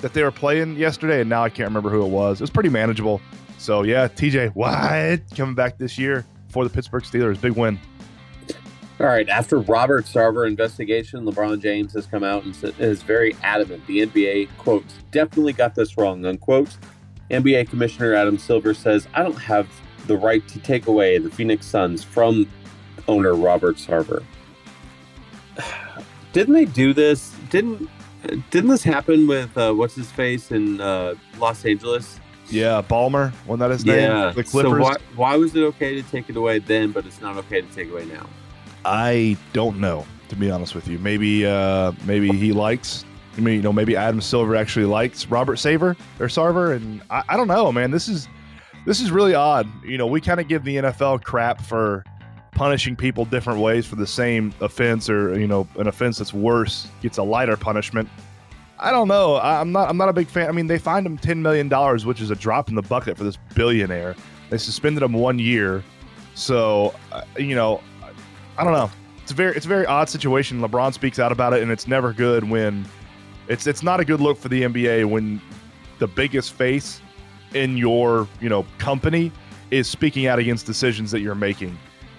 that 0.00 0.12
they 0.14 0.22
were 0.22 0.30
playing 0.30 0.76
yesterday, 0.76 1.20
and 1.20 1.28
now 1.28 1.42
I 1.42 1.48
can't 1.50 1.68
remember 1.68 1.90
who 1.90 2.04
it 2.04 2.10
was. 2.10 2.40
It 2.40 2.44
was 2.44 2.50
pretty 2.50 2.68
manageable. 2.68 3.20
So 3.58 3.82
yeah, 3.82 4.08
TJ 4.08 4.54
Watt 4.54 5.20
coming 5.36 5.54
back 5.54 5.78
this 5.78 5.98
year 5.98 6.24
for 6.48 6.64
the 6.64 6.70
Pittsburgh 6.70 7.02
Steelers, 7.02 7.40
big 7.40 7.52
win. 7.52 7.78
All 9.00 9.06
right. 9.06 9.28
After 9.28 9.60
Robert 9.60 10.06
Sarver 10.06 10.46
investigation, 10.46 11.24
LeBron 11.24 11.60
James 11.62 11.92
has 11.92 12.06
come 12.06 12.24
out 12.24 12.44
and 12.44 12.56
is 12.80 13.02
very 13.02 13.36
adamant. 13.44 13.86
The 13.86 14.04
NBA, 14.06 14.48
quote, 14.58 14.84
definitely 15.12 15.52
got 15.52 15.74
this 15.76 15.96
wrong, 15.96 16.24
unquote. 16.24 16.76
NBA 17.30 17.68
Commissioner 17.68 18.14
Adam 18.14 18.38
Silver 18.38 18.74
says, 18.74 19.06
I 19.14 19.22
don't 19.22 19.38
have 19.38 19.68
the 20.06 20.16
right 20.16 20.46
to 20.48 20.58
take 20.58 20.86
away 20.86 21.18
the 21.18 21.30
Phoenix 21.30 21.66
Suns 21.66 22.02
from 22.02 22.48
owner 23.06 23.34
Robert 23.34 23.76
Sarver. 23.76 24.24
Didn't 26.32 26.54
they 26.54 26.64
do 26.64 26.92
this? 26.92 27.34
Didn't 27.50 27.88
didn't 28.50 28.68
this 28.68 28.82
happen 28.82 29.28
with 29.28 29.56
uh, 29.56 29.72
what's 29.72 29.94
his 29.94 30.10
face 30.10 30.50
in 30.50 30.80
uh, 30.80 31.14
Los 31.38 31.64
Angeles? 31.64 32.18
Yeah, 32.50 32.82
Ballmer, 32.82 33.32
wasn't 33.46 33.60
that 33.60 33.70
his 33.70 33.84
name? 33.84 33.98
Yeah. 33.98 34.32
The 34.34 34.44
So 34.44 34.78
why 34.78 34.96
why 35.16 35.36
was 35.36 35.54
it 35.54 35.62
okay 35.62 36.00
to 36.00 36.02
take 36.10 36.30
it 36.30 36.36
away 36.36 36.58
then, 36.58 36.92
but 36.92 37.06
it's 37.06 37.20
not 37.20 37.36
okay 37.36 37.60
to 37.60 37.68
take 37.68 37.90
away 37.90 38.06
now? 38.06 38.26
I 38.84 39.36
don't 39.52 39.78
know, 39.78 40.06
to 40.28 40.36
be 40.36 40.50
honest 40.50 40.74
with 40.74 40.88
you. 40.88 40.98
Maybe 40.98 41.44
uh 41.46 41.92
maybe 42.04 42.28
he 42.28 42.52
likes 42.52 43.04
I 43.38 43.40
mean, 43.40 43.54
you 43.54 43.62
know, 43.62 43.72
maybe 43.72 43.96
Adam 43.96 44.20
Silver 44.20 44.56
actually 44.56 44.86
likes 44.86 45.26
Robert 45.26 45.56
Saver 45.56 45.96
or 46.18 46.26
Sarver, 46.26 46.74
and 46.74 47.00
I, 47.08 47.22
I 47.28 47.36
don't 47.36 47.46
know, 47.46 47.70
man. 47.70 47.92
This 47.92 48.08
is 48.08 48.28
this 48.84 49.00
is 49.00 49.10
really 49.12 49.34
odd. 49.34 49.68
You 49.84 49.96
know, 49.96 50.06
we 50.06 50.20
kind 50.20 50.40
of 50.40 50.48
give 50.48 50.64
the 50.64 50.76
NFL 50.76 51.22
crap 51.22 51.62
for 51.62 52.04
punishing 52.52 52.96
people 52.96 53.24
different 53.24 53.60
ways 53.60 53.86
for 53.86 53.94
the 53.94 54.06
same 54.06 54.52
offense, 54.60 55.08
or 55.08 55.38
you 55.38 55.46
know, 55.46 55.68
an 55.76 55.86
offense 55.86 56.18
that's 56.18 56.34
worse 56.34 56.88
gets 57.00 57.18
a 57.18 57.22
lighter 57.22 57.56
punishment. 57.56 58.08
I 58.80 58.90
don't 58.90 59.08
know. 59.08 59.38
I'm 59.38 59.72
not. 59.72 59.88
I'm 59.88 59.96
not 59.96 60.08
a 60.08 60.12
big 60.12 60.28
fan. 60.28 60.48
I 60.48 60.52
mean, 60.52 60.66
they 60.66 60.78
fined 60.78 61.04
him 61.06 61.18
ten 61.18 61.42
million 61.42 61.68
dollars, 61.68 62.06
which 62.06 62.20
is 62.20 62.30
a 62.30 62.36
drop 62.36 62.68
in 62.68 62.74
the 62.74 62.82
bucket 62.82 63.16
for 63.16 63.24
this 63.24 63.36
billionaire. 63.54 64.14
They 64.50 64.58
suspended 64.58 65.02
him 65.02 65.12
one 65.12 65.38
year, 65.38 65.82
so 66.34 66.94
uh, 67.12 67.22
you 67.38 67.56
know, 67.56 67.80
I 68.56 68.64
don't 68.64 68.72
know. 68.72 68.90
It's 69.22 69.32
a 69.32 69.34
very 69.34 69.56
it's 69.56 69.66
a 69.66 69.68
very 69.68 69.86
odd 69.86 70.08
situation. 70.08 70.60
LeBron 70.60 70.94
speaks 70.94 71.18
out 71.18 71.32
about 71.32 71.52
it, 71.52 71.62
and 71.62 71.72
it's 71.72 71.88
never 71.88 72.12
good 72.12 72.44
when 72.44 72.86
it's 73.48 73.66
it's 73.66 73.82
not 73.82 74.00
a 74.00 74.04
good 74.04 74.20
look 74.20 74.38
for 74.38 74.48
the 74.48 74.62
NBA 74.62 75.06
when 75.06 75.40
the 75.98 76.06
biggest 76.06 76.52
face 76.52 77.00
in 77.54 77.76
your 77.76 78.28
you 78.40 78.48
know 78.48 78.64
company 78.78 79.32
is 79.70 79.88
speaking 79.88 80.26
out 80.26 80.38
against 80.38 80.66
decisions 80.66 81.10
that 81.10 81.20
you're 81.20 81.34
making. 81.34 81.76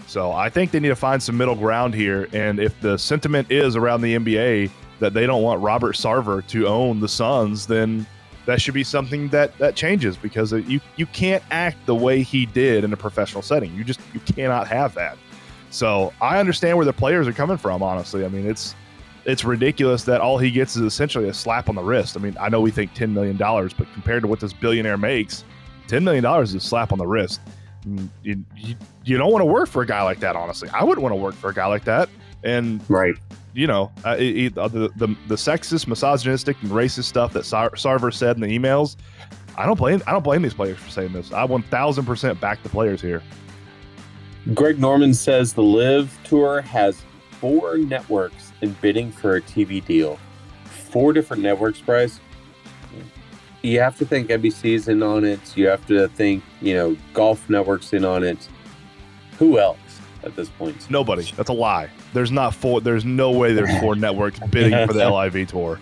So 0.08 0.32
I 0.32 0.50
think 0.50 0.72
they 0.72 0.80
need 0.80 0.89
to 0.89 0.95
find 0.95 1.22
some 1.22 1.38
middle 1.38 1.56
ground 1.56 1.93
here. 1.93 2.28
And 2.34 2.60
if 2.60 2.80
the 2.82 2.98
sentiment 2.98 3.52
is 3.52 3.76
around 3.76 4.02
the 4.02 4.15
NBA 4.15 4.72
that 4.99 5.13
they 5.13 5.25
don't 5.25 5.41
want 5.41 5.62
Robert 5.62 5.95
Sarver 5.95 6.45
to 6.47 6.67
own 6.67 6.99
the 6.99 7.07
Suns, 7.07 7.67
then 7.67 8.05
that 8.45 8.62
should 8.62 8.73
be 8.73 8.83
something 8.83 9.29
that 9.29 9.57
that 9.59 9.75
changes 9.75 10.17
because 10.17 10.51
you 10.51 10.79
you 10.95 11.05
can't 11.07 11.43
act 11.51 11.77
the 11.85 11.95
way 11.95 12.21
he 12.21 12.45
did 12.45 12.83
in 12.83 12.91
a 12.93 12.97
professional 12.97 13.41
setting. 13.41 13.73
You 13.75 13.83
just 13.83 13.99
you 14.13 14.19
cannot 14.21 14.67
have 14.67 14.93
that. 14.95 15.17
So 15.69 16.12
I 16.21 16.39
understand 16.39 16.77
where 16.77 16.85
the 16.85 16.93
players 16.93 17.27
are 17.27 17.33
coming 17.33 17.57
from. 17.57 17.83
Honestly, 17.83 18.25
I 18.25 18.27
mean 18.29 18.47
it's 18.49 18.75
it's 19.25 19.43
ridiculous 19.43 20.03
that 20.05 20.21
all 20.21 20.38
he 20.38 20.49
gets 20.49 20.75
is 20.75 20.81
essentially 20.81 21.29
a 21.29 21.33
slap 21.33 21.69
on 21.69 21.75
the 21.75 21.83
wrist. 21.83 22.17
I 22.17 22.21
mean 22.21 22.35
I 22.39 22.49
know 22.49 22.59
we 22.62 22.71
think 22.71 22.93
ten 22.93 23.13
million 23.13 23.38
dollars, 23.38 23.73
but 23.73 23.91
compared 23.93 24.23
to 24.23 24.27
what 24.27 24.39
this 24.39 24.53
billionaire 24.53 24.97
makes, 24.97 25.43
ten 25.88 26.03
million 26.03 26.23
dollars 26.23 26.49
is 26.55 26.63
a 26.63 26.67
slap 26.67 26.91
on 26.91 26.97
the 26.97 27.05
wrist. 27.07 27.41
Mm, 27.88 28.09
You, 28.23 28.43
you, 28.57 28.75
you 29.05 29.17
don't 29.17 29.31
want 29.31 29.41
to 29.41 29.45
work 29.45 29.69
for 29.69 29.83
a 29.83 29.85
guy 29.85 30.01
like 30.01 30.19
that. 30.21 30.35
Honestly, 30.35 30.69
I 30.69 30.83
wouldn't 30.83 31.03
want 31.03 31.13
to 31.13 31.17
work 31.21 31.35
for 31.35 31.49
a 31.51 31.53
guy 31.53 31.67
like 31.67 31.83
that. 31.85 32.09
And 32.43 32.81
Right. 32.89 33.15
You 33.53 33.67
know, 33.67 33.91
uh, 34.05 34.15
it, 34.19 34.57
uh, 34.57 34.67
the, 34.67 34.89
the 34.95 35.07
the 35.27 35.35
sexist, 35.35 35.88
misogynistic, 35.88 36.62
and 36.62 36.71
racist 36.71 37.05
stuff 37.05 37.33
that 37.33 37.45
Sar- 37.45 37.71
Sarver 37.71 38.13
said 38.13 38.35
in 38.35 38.41
the 38.41 38.59
emails. 38.59 38.95
I 39.57 39.65
don't 39.65 39.77
blame 39.77 40.01
I 40.07 40.12
don't 40.12 40.23
blame 40.23 40.41
these 40.41 40.53
players 40.53 40.77
for 40.77 40.89
saying 40.89 41.13
this. 41.13 41.31
I 41.31 41.43
one 41.43 41.63
thousand 41.63 42.05
percent 42.05 42.39
back 42.39 42.62
the 42.63 42.69
players 42.69 43.01
here. 43.01 43.23
Greg 44.53 44.79
Norman 44.79 45.13
says 45.13 45.53
the 45.53 45.63
LIV 45.63 46.17
Tour 46.23 46.62
has 46.62 47.03
four 47.31 47.77
networks 47.77 48.51
in 48.62 48.73
bidding 48.81 49.12
for 49.12 49.35
a 49.35 49.41
TV 49.41 49.83
deal. 49.85 50.19
Four 50.65 51.13
different 51.13 51.43
networks, 51.43 51.79
Bryce. 51.79 52.19
You 53.62 53.79
have 53.81 53.97
to 53.97 54.05
think 54.05 54.29
NBC's 54.29 54.88
in 54.88 55.03
on 55.03 55.25
it. 55.25 55.57
You 55.57 55.67
have 55.67 55.85
to 55.88 56.07
think, 56.09 56.43
you 56.62 56.73
know, 56.73 56.97
Golf 57.13 57.49
Network's 57.49 57.91
in 57.91 58.05
on 58.05 58.23
it. 58.23 58.47
Who 59.38 59.59
else 59.59 59.77
at 60.23 60.35
this 60.35 60.49
point? 60.49 60.89
Nobody. 60.89 61.29
That's 61.35 61.49
a 61.49 61.53
lie. 61.53 61.89
There's 62.13 62.32
not 62.32 62.56
four. 62.56 62.82
There's 62.82 63.06
no 63.06 63.32
way 63.32 63.54
there's 63.54 63.78
four 63.80 63.95
networks 63.98 64.39
bidding 64.39 64.88
for 64.88 64.93
the 64.93 65.10
LIV 65.10 65.48
tour. 65.48 65.80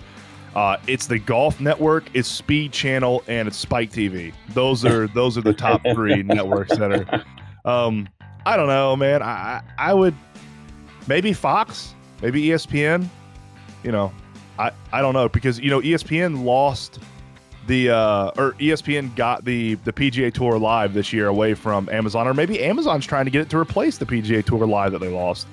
Uh, 0.55 0.77
it's 0.87 1.05
the 1.05 1.19
Golf 1.19 1.59
Network, 1.59 2.05
it's 2.15 2.27
Speed 2.27 2.71
Channel, 2.71 3.23
and 3.27 3.47
it's 3.47 3.57
Spike 3.57 3.91
TV. 3.91 4.33
Those 4.49 4.83
are 4.85 5.07
those 5.07 5.37
are 5.37 5.41
the 5.41 5.53
top 5.53 5.81
three 5.93 6.23
networks 6.23 6.75
that 6.77 6.91
are. 6.91 7.23
Um, 7.63 8.09
I 8.45 8.57
don't 8.57 8.67
know, 8.67 8.95
man. 8.95 9.21
I 9.21 9.61
I 9.77 9.93
would 9.93 10.15
maybe 11.07 11.33
Fox, 11.33 11.93
maybe 12.21 12.41
ESPN. 12.47 13.07
You 13.83 13.91
know, 13.91 14.11
I 14.57 14.71
I 14.91 15.01
don't 15.01 15.13
know 15.13 15.29
because 15.29 15.59
you 15.59 15.69
know 15.69 15.81
ESPN 15.81 16.43
lost 16.43 16.99
the 17.67 17.89
uh, 17.91 18.31
or 18.37 18.53
ESPN 18.53 19.15
got 19.15 19.45
the 19.45 19.75
the 19.75 19.93
PGA 19.93 20.33
Tour 20.33 20.57
Live 20.57 20.93
this 20.93 21.13
year 21.13 21.27
away 21.27 21.53
from 21.53 21.87
Amazon, 21.89 22.27
or 22.27 22.33
maybe 22.33 22.63
Amazon's 22.63 23.05
trying 23.05 23.25
to 23.25 23.31
get 23.31 23.41
it 23.41 23.49
to 23.49 23.57
replace 23.57 23.97
the 23.97 24.05
PGA 24.05 24.43
Tour 24.43 24.65
Live 24.65 24.93
that 24.93 24.99
they 24.99 25.09
lost. 25.09 25.47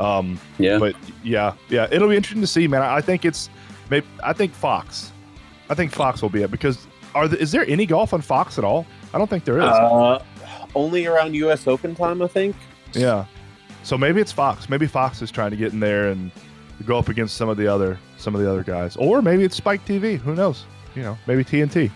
Um, 0.00 0.38
Yeah. 0.58 0.78
but 0.78 0.94
yeah, 1.24 1.54
yeah, 1.68 1.88
it'll 1.90 2.08
be 2.08 2.16
interesting 2.16 2.40
to 2.42 2.46
see, 2.46 2.68
man. 2.68 2.82
I 2.82 3.00
think 3.00 3.24
it's 3.24 3.50
maybe 3.90 4.06
I 4.22 4.32
think 4.32 4.52
Fox. 4.52 5.12
I 5.70 5.74
think 5.74 5.92
Fox 5.92 6.22
will 6.22 6.28
be 6.30 6.42
it 6.42 6.50
because 6.50 6.86
are 7.14 7.26
the, 7.28 7.38
is 7.40 7.50
there 7.52 7.64
any 7.68 7.84
golf 7.86 8.12
on 8.14 8.20
Fox 8.20 8.58
at 8.58 8.64
all? 8.64 8.86
I 9.12 9.18
don't 9.18 9.28
think 9.28 9.44
there 9.44 9.58
is. 9.58 9.64
Uh, 9.64 10.22
only 10.74 11.06
around 11.06 11.34
U.S. 11.34 11.66
Open 11.66 11.94
time, 11.94 12.22
I 12.22 12.26
think. 12.28 12.54
yeah, 12.92 13.24
so 13.82 13.96
maybe 13.98 14.20
it's 14.20 14.32
Fox. 14.32 14.68
Maybe 14.68 14.86
Fox 14.86 15.20
is 15.22 15.30
trying 15.30 15.50
to 15.50 15.56
get 15.56 15.72
in 15.72 15.80
there 15.80 16.08
and 16.08 16.30
go 16.86 16.96
up 16.98 17.08
against 17.08 17.36
some 17.36 17.48
of 17.48 17.56
the 17.56 17.66
other 17.66 17.98
some 18.18 18.34
of 18.34 18.40
the 18.40 18.50
other 18.50 18.62
guys, 18.62 18.96
or 18.96 19.20
maybe 19.22 19.44
it's 19.44 19.56
Spike 19.56 19.84
TV. 19.86 20.16
Who 20.18 20.34
knows? 20.34 20.64
You 20.94 21.02
know, 21.02 21.18
maybe 21.26 21.44
TNT. 21.44 21.90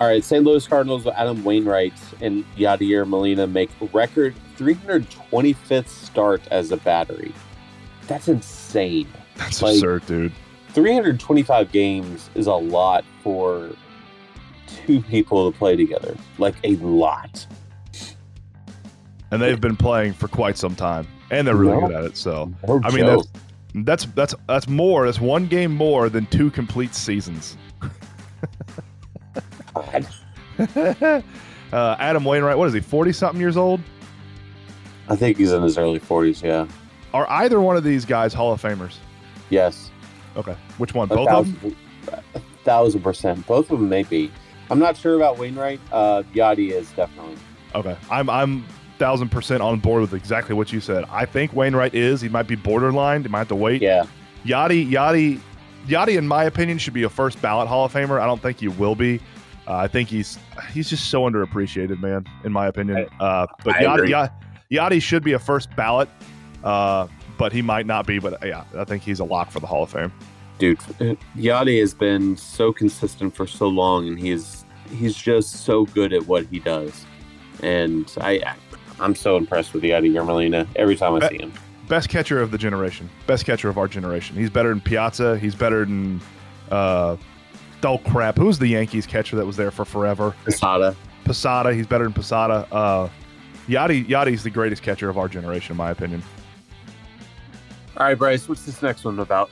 All 0.00 0.06
right, 0.06 0.22
St. 0.22 0.44
Louis 0.44 0.66
Cardinals 0.66 1.04
with 1.04 1.14
Adam 1.16 1.42
Wainwright 1.42 1.92
and 2.20 2.44
Yadier 2.56 3.06
Molina 3.06 3.46
make 3.46 3.70
record 3.92 4.34
325th 4.58 5.88
start 5.88 6.42
as 6.50 6.72
a 6.72 6.76
battery. 6.78 7.32
That's 8.06 8.28
insane. 8.28 9.08
That's 9.36 9.62
Like- 9.62 9.74
absurd, 9.74 10.06
dude. 10.06 10.32
325 10.70 11.72
games 11.72 12.30
is 12.34 12.46
a 12.46 12.54
lot 12.54 13.04
for 13.22 13.70
two 14.66 15.00
people 15.02 15.50
to 15.50 15.58
play 15.58 15.76
together. 15.76 16.16
Like 16.38 16.54
a 16.64 16.76
lot. 16.76 17.46
And 19.30 19.42
they've 19.42 19.60
been 19.60 19.76
playing 19.76 20.14
for 20.14 20.28
quite 20.28 20.56
some 20.56 20.74
time, 20.74 21.06
and 21.30 21.46
they're 21.46 21.56
really 21.56 21.74
Yeah. 21.80 21.86
good 21.88 21.96
at 21.96 22.04
it. 22.04 22.16
So 22.16 22.50
No 22.66 22.80
I 22.84 22.90
mean, 22.90 23.04
joke. 23.04 23.26
that's 23.74 24.06
that's 24.14 24.34
that's 24.46 24.68
more. 24.68 25.04
That's 25.06 25.20
one 25.20 25.46
game 25.46 25.74
more 25.74 26.08
than 26.08 26.26
two 26.26 26.50
complete 26.50 26.94
seasons. 26.94 27.56
Uh, 31.70 31.94
Adam 31.98 32.24
Wainwright, 32.24 32.56
what 32.56 32.66
is 32.66 32.72
he? 32.72 32.80
Forty 32.80 33.12
something 33.12 33.38
years 33.40 33.56
old? 33.58 33.80
I 35.08 35.16
think 35.16 35.38
he's 35.38 35.52
in 35.52 35.62
his 35.62 35.78
early 35.78 36.00
40s. 36.00 36.42
Yeah. 36.42 36.66
Are 37.14 37.28
either 37.30 37.60
one 37.60 37.76
of 37.76 37.84
these 37.84 38.04
guys 38.04 38.34
Hall 38.34 38.52
of 38.52 38.60
Famers? 38.60 38.96
Yes. 39.50 39.90
Okay, 40.36 40.54
which 40.76 40.94
one? 40.94 41.10
A 41.10 41.14
Both 41.16 41.28
of 41.30 41.46
them? 41.46 41.54
thousand, 41.62 41.76
a 42.34 42.40
thousand 42.64 43.00
percent. 43.00 43.46
Both 43.46 43.70
of 43.70 43.80
them 43.80 43.88
may 43.88 44.02
be. 44.02 44.30
I'm 44.70 44.78
not 44.78 44.96
sure 44.96 45.14
about 45.16 45.38
Wainwright. 45.38 45.80
Uh, 45.90 46.22
Yadi 46.34 46.70
is 46.70 46.90
definitely. 46.92 47.36
Okay, 47.74 47.96
I'm 48.10 48.28
I'm 48.28 48.64
thousand 48.98 49.30
percent 49.30 49.62
on 49.62 49.80
board 49.80 50.02
with 50.02 50.12
exactly 50.12 50.54
what 50.54 50.72
you 50.72 50.80
said. 50.80 51.04
I 51.10 51.24
think 51.24 51.54
Wainwright 51.54 51.94
is. 51.94 52.20
He 52.20 52.28
might 52.28 52.46
be 52.46 52.54
borderline. 52.56 53.22
He 53.22 53.28
might 53.28 53.38
have 53.38 53.48
to 53.48 53.54
wait. 53.56 53.80
Yeah. 53.80 54.04
Yadi, 54.44 54.88
Yadi, 54.88 55.40
Yadi, 55.86 56.16
in 56.18 56.28
my 56.28 56.44
opinion, 56.44 56.78
should 56.78 56.94
be 56.94 57.02
a 57.04 57.08
first 57.08 57.40
ballot 57.42 57.66
Hall 57.68 57.86
of 57.86 57.92
Famer. 57.92 58.20
I 58.20 58.26
don't 58.26 58.40
think 58.42 58.60
he 58.60 58.68
will 58.68 58.94
be. 58.94 59.18
Uh, 59.66 59.76
I 59.76 59.88
think 59.88 60.08
he's 60.10 60.38
he's 60.72 60.88
just 60.90 61.10
so 61.10 61.22
underappreciated, 61.22 62.00
man. 62.00 62.26
In 62.44 62.52
my 62.52 62.66
opinion, 62.68 63.06
uh, 63.18 63.46
but 63.64 63.74
I 63.76 63.82
Yadi, 63.84 63.94
agree. 63.94 64.10
Yadi, 64.12 64.30
Yadi 64.70 65.00
should 65.00 65.22
be 65.24 65.32
a 65.32 65.38
first 65.38 65.74
ballot, 65.76 66.08
uh, 66.62 67.06
but 67.38 67.52
he 67.52 67.62
might 67.62 67.86
not 67.86 68.06
be. 68.06 68.18
But 68.18 68.44
yeah, 68.46 68.64
I 68.76 68.84
think 68.84 69.02
he's 69.02 69.20
a 69.20 69.24
lock 69.24 69.50
for 69.50 69.60
the 69.60 69.66
Hall 69.66 69.82
of 69.84 69.90
Fame. 69.90 70.12
dude 70.58 70.78
Yadi 71.36 71.80
has 71.80 71.94
been 71.94 72.36
so 72.36 72.72
consistent 72.72 73.34
for 73.34 73.46
so 73.46 73.66
long 73.68 74.06
and 74.08 74.18
he's 74.18 74.64
he's 74.90 75.16
just 75.16 75.64
so 75.64 75.84
good 75.86 76.12
at 76.12 76.26
what 76.26 76.44
he 76.46 76.58
does 76.58 77.04
and 77.62 78.12
i 78.22 78.40
i'm 79.00 79.14
so 79.14 79.36
impressed 79.36 79.72
with 79.74 79.82
Yadier 79.84 80.24
Molina 80.26 80.66
every 80.76 80.96
time 80.96 81.14
i 81.14 81.18
Uh, 81.18 81.28
see 81.28 81.38
him 81.38 81.52
Best 81.88 82.08
catcher 82.10 82.38
of 82.42 82.50
the 82.50 82.58
generation. 82.58 83.08
Best 83.26 83.46
catcher 83.46 83.70
of 83.70 83.78
our 83.78 83.88
generation. 83.88 84.36
He's 84.36 84.50
better 84.50 84.68
than 84.68 84.80
Piazza. 84.82 85.38
He's 85.38 85.54
better 85.54 85.86
than. 85.86 86.20
Uh, 86.70 87.16
oh 87.82 87.96
crap! 87.96 88.36
Who's 88.36 88.58
the 88.58 88.66
Yankees 88.66 89.06
catcher 89.06 89.36
that 89.36 89.46
was 89.46 89.56
there 89.56 89.70
for 89.70 89.86
forever? 89.86 90.34
Posada. 90.44 90.94
Posada. 91.24 91.72
He's 91.72 91.86
better 91.86 92.04
than 92.04 92.12
Posada. 92.12 92.68
Uh, 92.70 93.08
Yadi, 93.68 94.06
Yadi's 94.06 94.42
the 94.42 94.50
greatest 94.50 94.82
catcher 94.82 95.08
of 95.08 95.18
our 95.18 95.28
generation, 95.28 95.72
in 95.72 95.76
my 95.76 95.90
opinion. 95.90 96.22
all 97.96 98.06
right 98.06 98.18
bryce 98.18 98.48
what's 98.48 98.64
this 98.64 98.82
next 98.82 99.04
one 99.04 99.18
about 99.18 99.50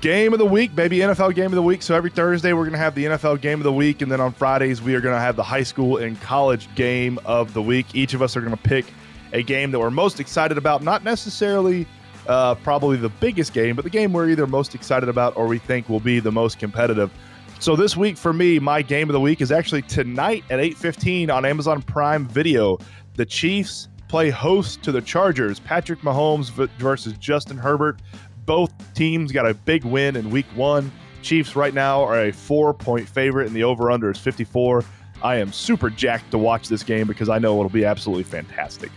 Game 0.00 0.32
of 0.32 0.38
the 0.38 0.46
week, 0.46 0.74
baby. 0.74 0.98
NFL 0.98 1.34
game 1.34 1.46
of 1.46 1.52
the 1.52 1.62
week. 1.62 1.82
So 1.82 1.94
every 1.94 2.08
Thursday, 2.08 2.54
we're 2.54 2.62
going 2.62 2.72
to 2.72 2.78
have 2.78 2.94
the 2.94 3.04
NFL 3.04 3.42
game 3.42 3.60
of 3.60 3.64
the 3.64 3.72
week. 3.72 4.00
And 4.00 4.10
then 4.10 4.22
on 4.22 4.32
Fridays, 4.32 4.80
we 4.80 4.94
are 4.94 5.02
going 5.02 5.14
to 5.14 5.20
have 5.20 5.36
the 5.36 5.42
high 5.42 5.62
school 5.62 5.98
and 5.98 6.18
college 6.22 6.74
game 6.74 7.18
of 7.26 7.52
the 7.52 7.60
week. 7.60 7.94
Each 7.94 8.14
of 8.14 8.22
us 8.22 8.34
are 8.34 8.40
going 8.40 8.56
to 8.56 8.62
pick 8.62 8.86
a 9.34 9.42
game 9.42 9.70
that 9.70 9.78
we're 9.78 9.90
most 9.90 10.18
excited 10.18 10.56
about. 10.56 10.82
Not 10.82 11.04
necessarily 11.04 11.86
uh, 12.26 12.54
probably 12.56 12.96
the 12.96 13.10
biggest 13.10 13.52
game, 13.52 13.76
but 13.76 13.84
the 13.84 13.90
game 13.90 14.14
we're 14.14 14.30
either 14.30 14.46
most 14.46 14.74
excited 14.74 15.10
about 15.10 15.36
or 15.36 15.46
we 15.46 15.58
think 15.58 15.88
will 15.90 16.00
be 16.00 16.20
the 16.20 16.32
most 16.32 16.58
competitive. 16.58 17.10
So 17.58 17.76
this 17.76 17.96
week 17.96 18.16
for 18.16 18.32
me, 18.32 18.58
my 18.58 18.82
game 18.82 19.08
of 19.08 19.12
the 19.12 19.20
week 19.20 19.40
is 19.40 19.52
actually 19.52 19.82
tonight 19.82 20.42
at 20.50 20.58
8:15 20.58 21.30
on 21.30 21.44
Amazon 21.44 21.82
Prime 21.82 22.26
Video. 22.26 22.78
The 23.14 23.26
Chiefs 23.26 23.88
play 24.08 24.30
host 24.30 24.82
to 24.82 24.92
the 24.92 25.00
Chargers. 25.00 25.60
Patrick 25.60 26.00
Mahomes 26.00 26.50
versus 26.78 27.14
Justin 27.18 27.56
Herbert. 27.56 28.00
Both 28.46 28.72
teams 28.94 29.32
got 29.32 29.48
a 29.48 29.54
big 29.54 29.84
win 29.84 30.16
in 30.16 30.30
week 30.30 30.46
1. 30.54 30.90
Chiefs 31.22 31.54
right 31.54 31.72
now 31.72 32.02
are 32.02 32.20
a 32.24 32.32
4-point 32.32 33.08
favorite 33.08 33.46
and 33.46 33.54
the 33.54 33.62
over/under 33.64 34.10
is 34.10 34.18
54. 34.18 34.84
I 35.22 35.36
am 35.36 35.52
super 35.52 35.88
jacked 35.88 36.30
to 36.32 36.38
watch 36.38 36.68
this 36.68 36.82
game 36.82 37.06
because 37.06 37.28
I 37.28 37.38
know 37.38 37.56
it'll 37.58 37.70
be 37.70 37.84
absolutely 37.84 38.24
fantastic. 38.24 38.90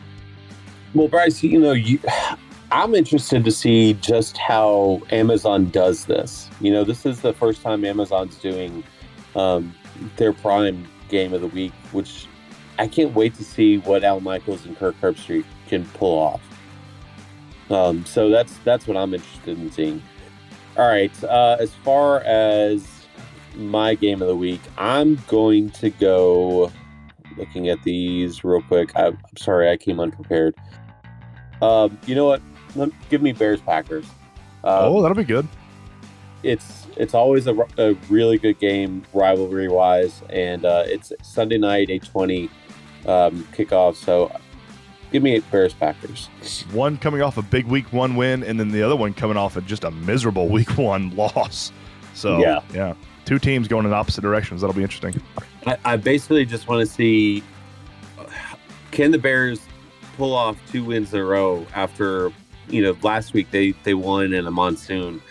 well 0.96 1.08
bryce 1.08 1.44
you 1.44 1.60
know 1.60 1.74
you 1.74 2.00
i'm 2.72 2.96
interested 2.96 3.44
to 3.44 3.52
see 3.52 3.94
just 3.96 4.38
how 4.38 5.00
amazon 5.12 5.70
does 5.70 6.06
this 6.06 6.50
you 6.62 6.72
know 6.72 6.84
this 6.84 7.06
is 7.06 7.22
the 7.22 7.34
first 7.34 7.62
time 7.62 7.86
amazon's 7.86 8.38
doing 8.38 8.84
um, 9.36 9.76
their 10.16 10.34
prime 10.34 10.88
game 11.10 11.34
of 11.34 11.42
the 11.42 11.48
week 11.48 11.74
which 11.92 12.28
i 12.80 12.88
can't 12.88 13.14
wait 13.14 13.34
to 13.36 13.44
see 13.44 13.78
what 13.80 14.04
al 14.04 14.20
michaels 14.20 14.66
and 14.66 14.78
kirk 14.78 14.96
herbstreit 15.02 15.46
can 15.68 15.86
pull 15.94 16.18
off 16.20 16.42
Um, 17.70 18.06
so 18.06 18.30
that's 18.30 18.58
that's 18.60 18.86
what 18.88 18.96
I'm 18.96 19.14
interested 19.16 19.58
in 19.58 19.72
seeing. 19.72 20.00
All 20.78 20.88
right. 20.88 21.12
Uh, 21.24 21.58
as 21.60 21.74
far 21.84 22.22
as 22.22 22.86
my 23.56 23.96
game 23.96 24.22
of 24.22 24.28
the 24.28 24.36
week, 24.36 24.62
I'm 24.78 25.16
going 25.28 25.72
to 25.82 25.90
go. 25.90 26.72
Looking 27.38 27.70
at 27.70 27.82
these 27.84 28.44
real 28.44 28.62
quick. 28.62 28.96
I, 28.96 29.08
I'm 29.08 29.18
sorry, 29.38 29.70
I 29.72 29.78
came 29.78 30.00
unprepared. 30.00 30.54
Um, 31.62 31.98
you 32.06 32.14
know 32.14 32.26
what? 32.26 32.42
Let, 32.76 32.92
give 33.10 33.24
me 33.24 33.32
Bears 33.34 33.62
Packers. 33.62 34.06
Um, 34.64 34.94
oh, 34.94 35.02
that'll 35.02 35.18
be 35.18 35.24
good. 35.24 35.48
it's 36.44 36.86
it's 36.98 37.16
always 37.16 37.48
a, 37.48 37.56
a 37.80 37.94
really 38.10 38.38
good 38.38 38.60
game 38.60 39.04
rivalry 39.12 39.70
wise, 39.70 40.22
and 40.30 40.66
uh, 40.66 40.84
it's 40.86 41.12
Sunday 41.24 41.58
night, 41.58 41.90
eight 41.90 42.06
twenty 42.06 42.50
um, 43.08 43.44
kickoff. 43.54 43.96
So 43.96 44.32
give 45.12 45.24
me 45.24 45.40
Bears 45.52 45.74
Packers. 45.74 46.28
One 46.72 46.98
coming 46.98 47.22
off 47.22 47.38
a 47.38 47.42
big 47.42 47.66
week 47.66 47.92
one 47.94 48.16
win, 48.16 48.44
and 48.44 48.60
then 48.60 48.70
the 48.70 48.82
other 48.84 48.96
one 48.96 49.14
coming 49.14 49.38
off 49.38 49.56
of 49.56 49.66
just 49.66 49.84
a 49.84 49.92
miserable 49.92 50.48
week 50.58 50.78
one 50.78 51.16
loss. 51.16 51.72
So 52.14 52.40
Yeah. 52.40 52.62
yeah, 52.74 52.94
two 53.26 53.40
teams 53.40 53.68
going 53.68 53.86
in 53.86 53.94
opposite 53.94 54.22
directions. 54.22 54.62
That'll 54.62 54.76
be 54.76 54.84
interesting. 54.84 55.22
I, 55.68 55.78
I 55.84 55.98
basically 55.98 56.46
just 56.46 56.68
want 56.68 56.88
to 56.88 56.92
see 56.94 57.44
can 58.92 59.12
the 59.12 59.18
Bears 59.18 59.60
pull 60.16 60.34
off 60.34 60.58
two 60.72 60.84
wins 60.86 61.14
in 61.14 61.20
a 61.20 61.26
row 61.26 61.66
after 61.76 62.32
you 62.70 62.82
know 62.82 62.96
last 63.02 63.34
week 63.34 63.52
they 63.52 63.72
they 63.84 63.94
won 63.94 64.34
in 64.34 64.48
a 64.48 64.52
monsoon, 64.52 65.22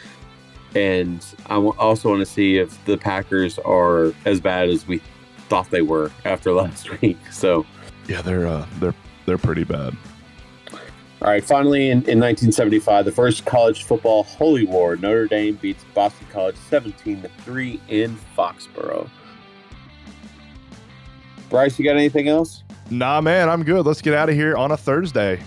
and 0.75 1.25
I 1.47 1.57
also 1.57 2.11
want 2.11 2.21
to 2.21 2.27
see 2.27 2.59
if 2.59 2.85
the 2.85 2.99
Packers 2.99 3.59
are 3.61 4.13
as 4.27 4.41
bad 4.41 4.69
as 4.69 4.87
we 4.87 5.01
thought 5.49 5.71
they 5.71 5.83
were 5.83 6.11
after 6.25 6.53
last 6.53 6.91
week. 7.01 7.19
So. 7.31 7.67
Yeah, 8.07 8.21
they're 8.21 8.47
uh, 8.47 8.67
they're 8.81 8.95
they're 9.27 9.39
pretty 9.39 9.65
bad. 9.65 9.97
All 11.23 11.31
right, 11.31 11.43
finally 11.43 11.87
in, 11.87 11.99
in 12.03 12.21
1975, 12.21 13.07
the 13.07 13.13
first 13.13 13.47
college 13.47 13.85
football 13.85 14.25
holy 14.25 14.67
war, 14.67 14.97
Notre 14.97 15.27
Dame 15.27 15.55
beats 15.55 15.83
Boston 15.95 16.27
College 16.31 16.57
17 16.69 17.23
to 17.23 17.29
3 17.29 17.81
in 17.89 18.19
Foxborough. 18.37 19.09
Bryce, 21.49 21.79
you 21.79 21.85
got 21.87 21.97
anything 21.97 22.29
else? 22.29 22.63
Nah, 22.91 23.23
man, 23.23 23.49
I'm 23.49 23.65
good. 23.65 23.87
Let's 23.87 24.03
get 24.03 24.13
out 24.13 24.29
of 24.29 24.35
here 24.35 24.55
on 24.55 24.73
a 24.73 24.77
Thursday. 24.77 25.41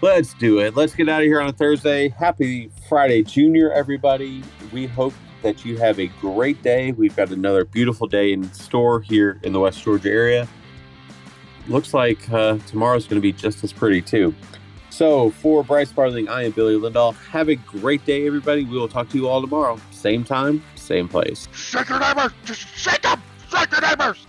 Let's 0.00 0.32
do 0.34 0.60
it. 0.60 0.76
Let's 0.76 0.94
get 0.94 1.10
out 1.10 1.20
of 1.20 1.26
here 1.26 1.42
on 1.42 1.48
a 1.48 1.52
Thursday. 1.52 2.08
Happy 2.08 2.70
Friday, 2.88 3.22
Junior, 3.22 3.70
everybody. 3.72 4.42
We 4.72 4.86
hope 4.86 5.12
that 5.42 5.64
you 5.64 5.76
have 5.78 5.98
a 5.98 6.06
great 6.20 6.62
day. 6.62 6.92
We've 6.92 7.14
got 7.14 7.30
another 7.30 7.64
beautiful 7.64 8.06
day 8.06 8.32
in 8.32 8.52
store 8.52 9.00
here 9.00 9.38
in 9.42 9.52
the 9.52 9.60
West 9.60 9.82
Georgia 9.82 10.10
area. 10.10 10.48
Looks 11.68 11.94
like 11.94 12.30
uh, 12.30 12.58
tomorrow's 12.66 13.06
going 13.06 13.20
to 13.20 13.22
be 13.22 13.32
just 13.32 13.64
as 13.64 13.72
pretty, 13.72 14.02
too. 14.02 14.34
So, 14.90 15.30
for 15.30 15.62
Bryce 15.62 15.92
Farthing, 15.92 16.28
I 16.28 16.44
am 16.44 16.52
Billy 16.52 16.74
Lindahl. 16.74 17.14
Have 17.28 17.48
a 17.48 17.56
great 17.56 18.04
day, 18.06 18.26
everybody. 18.26 18.64
We 18.64 18.78
will 18.78 18.88
talk 18.88 19.08
to 19.10 19.18
you 19.18 19.28
all 19.28 19.40
tomorrow. 19.40 19.78
Same 19.90 20.24
time, 20.24 20.62
same 20.74 21.08
place. 21.08 21.48
Shake 21.52 21.88
your 21.88 21.98
neighbors! 21.98 22.32
Just 22.44 22.60
shake 22.60 23.02
them! 23.02 23.20
Shake 23.50 23.70
your 23.72 23.80
neighbors! 23.82 24.26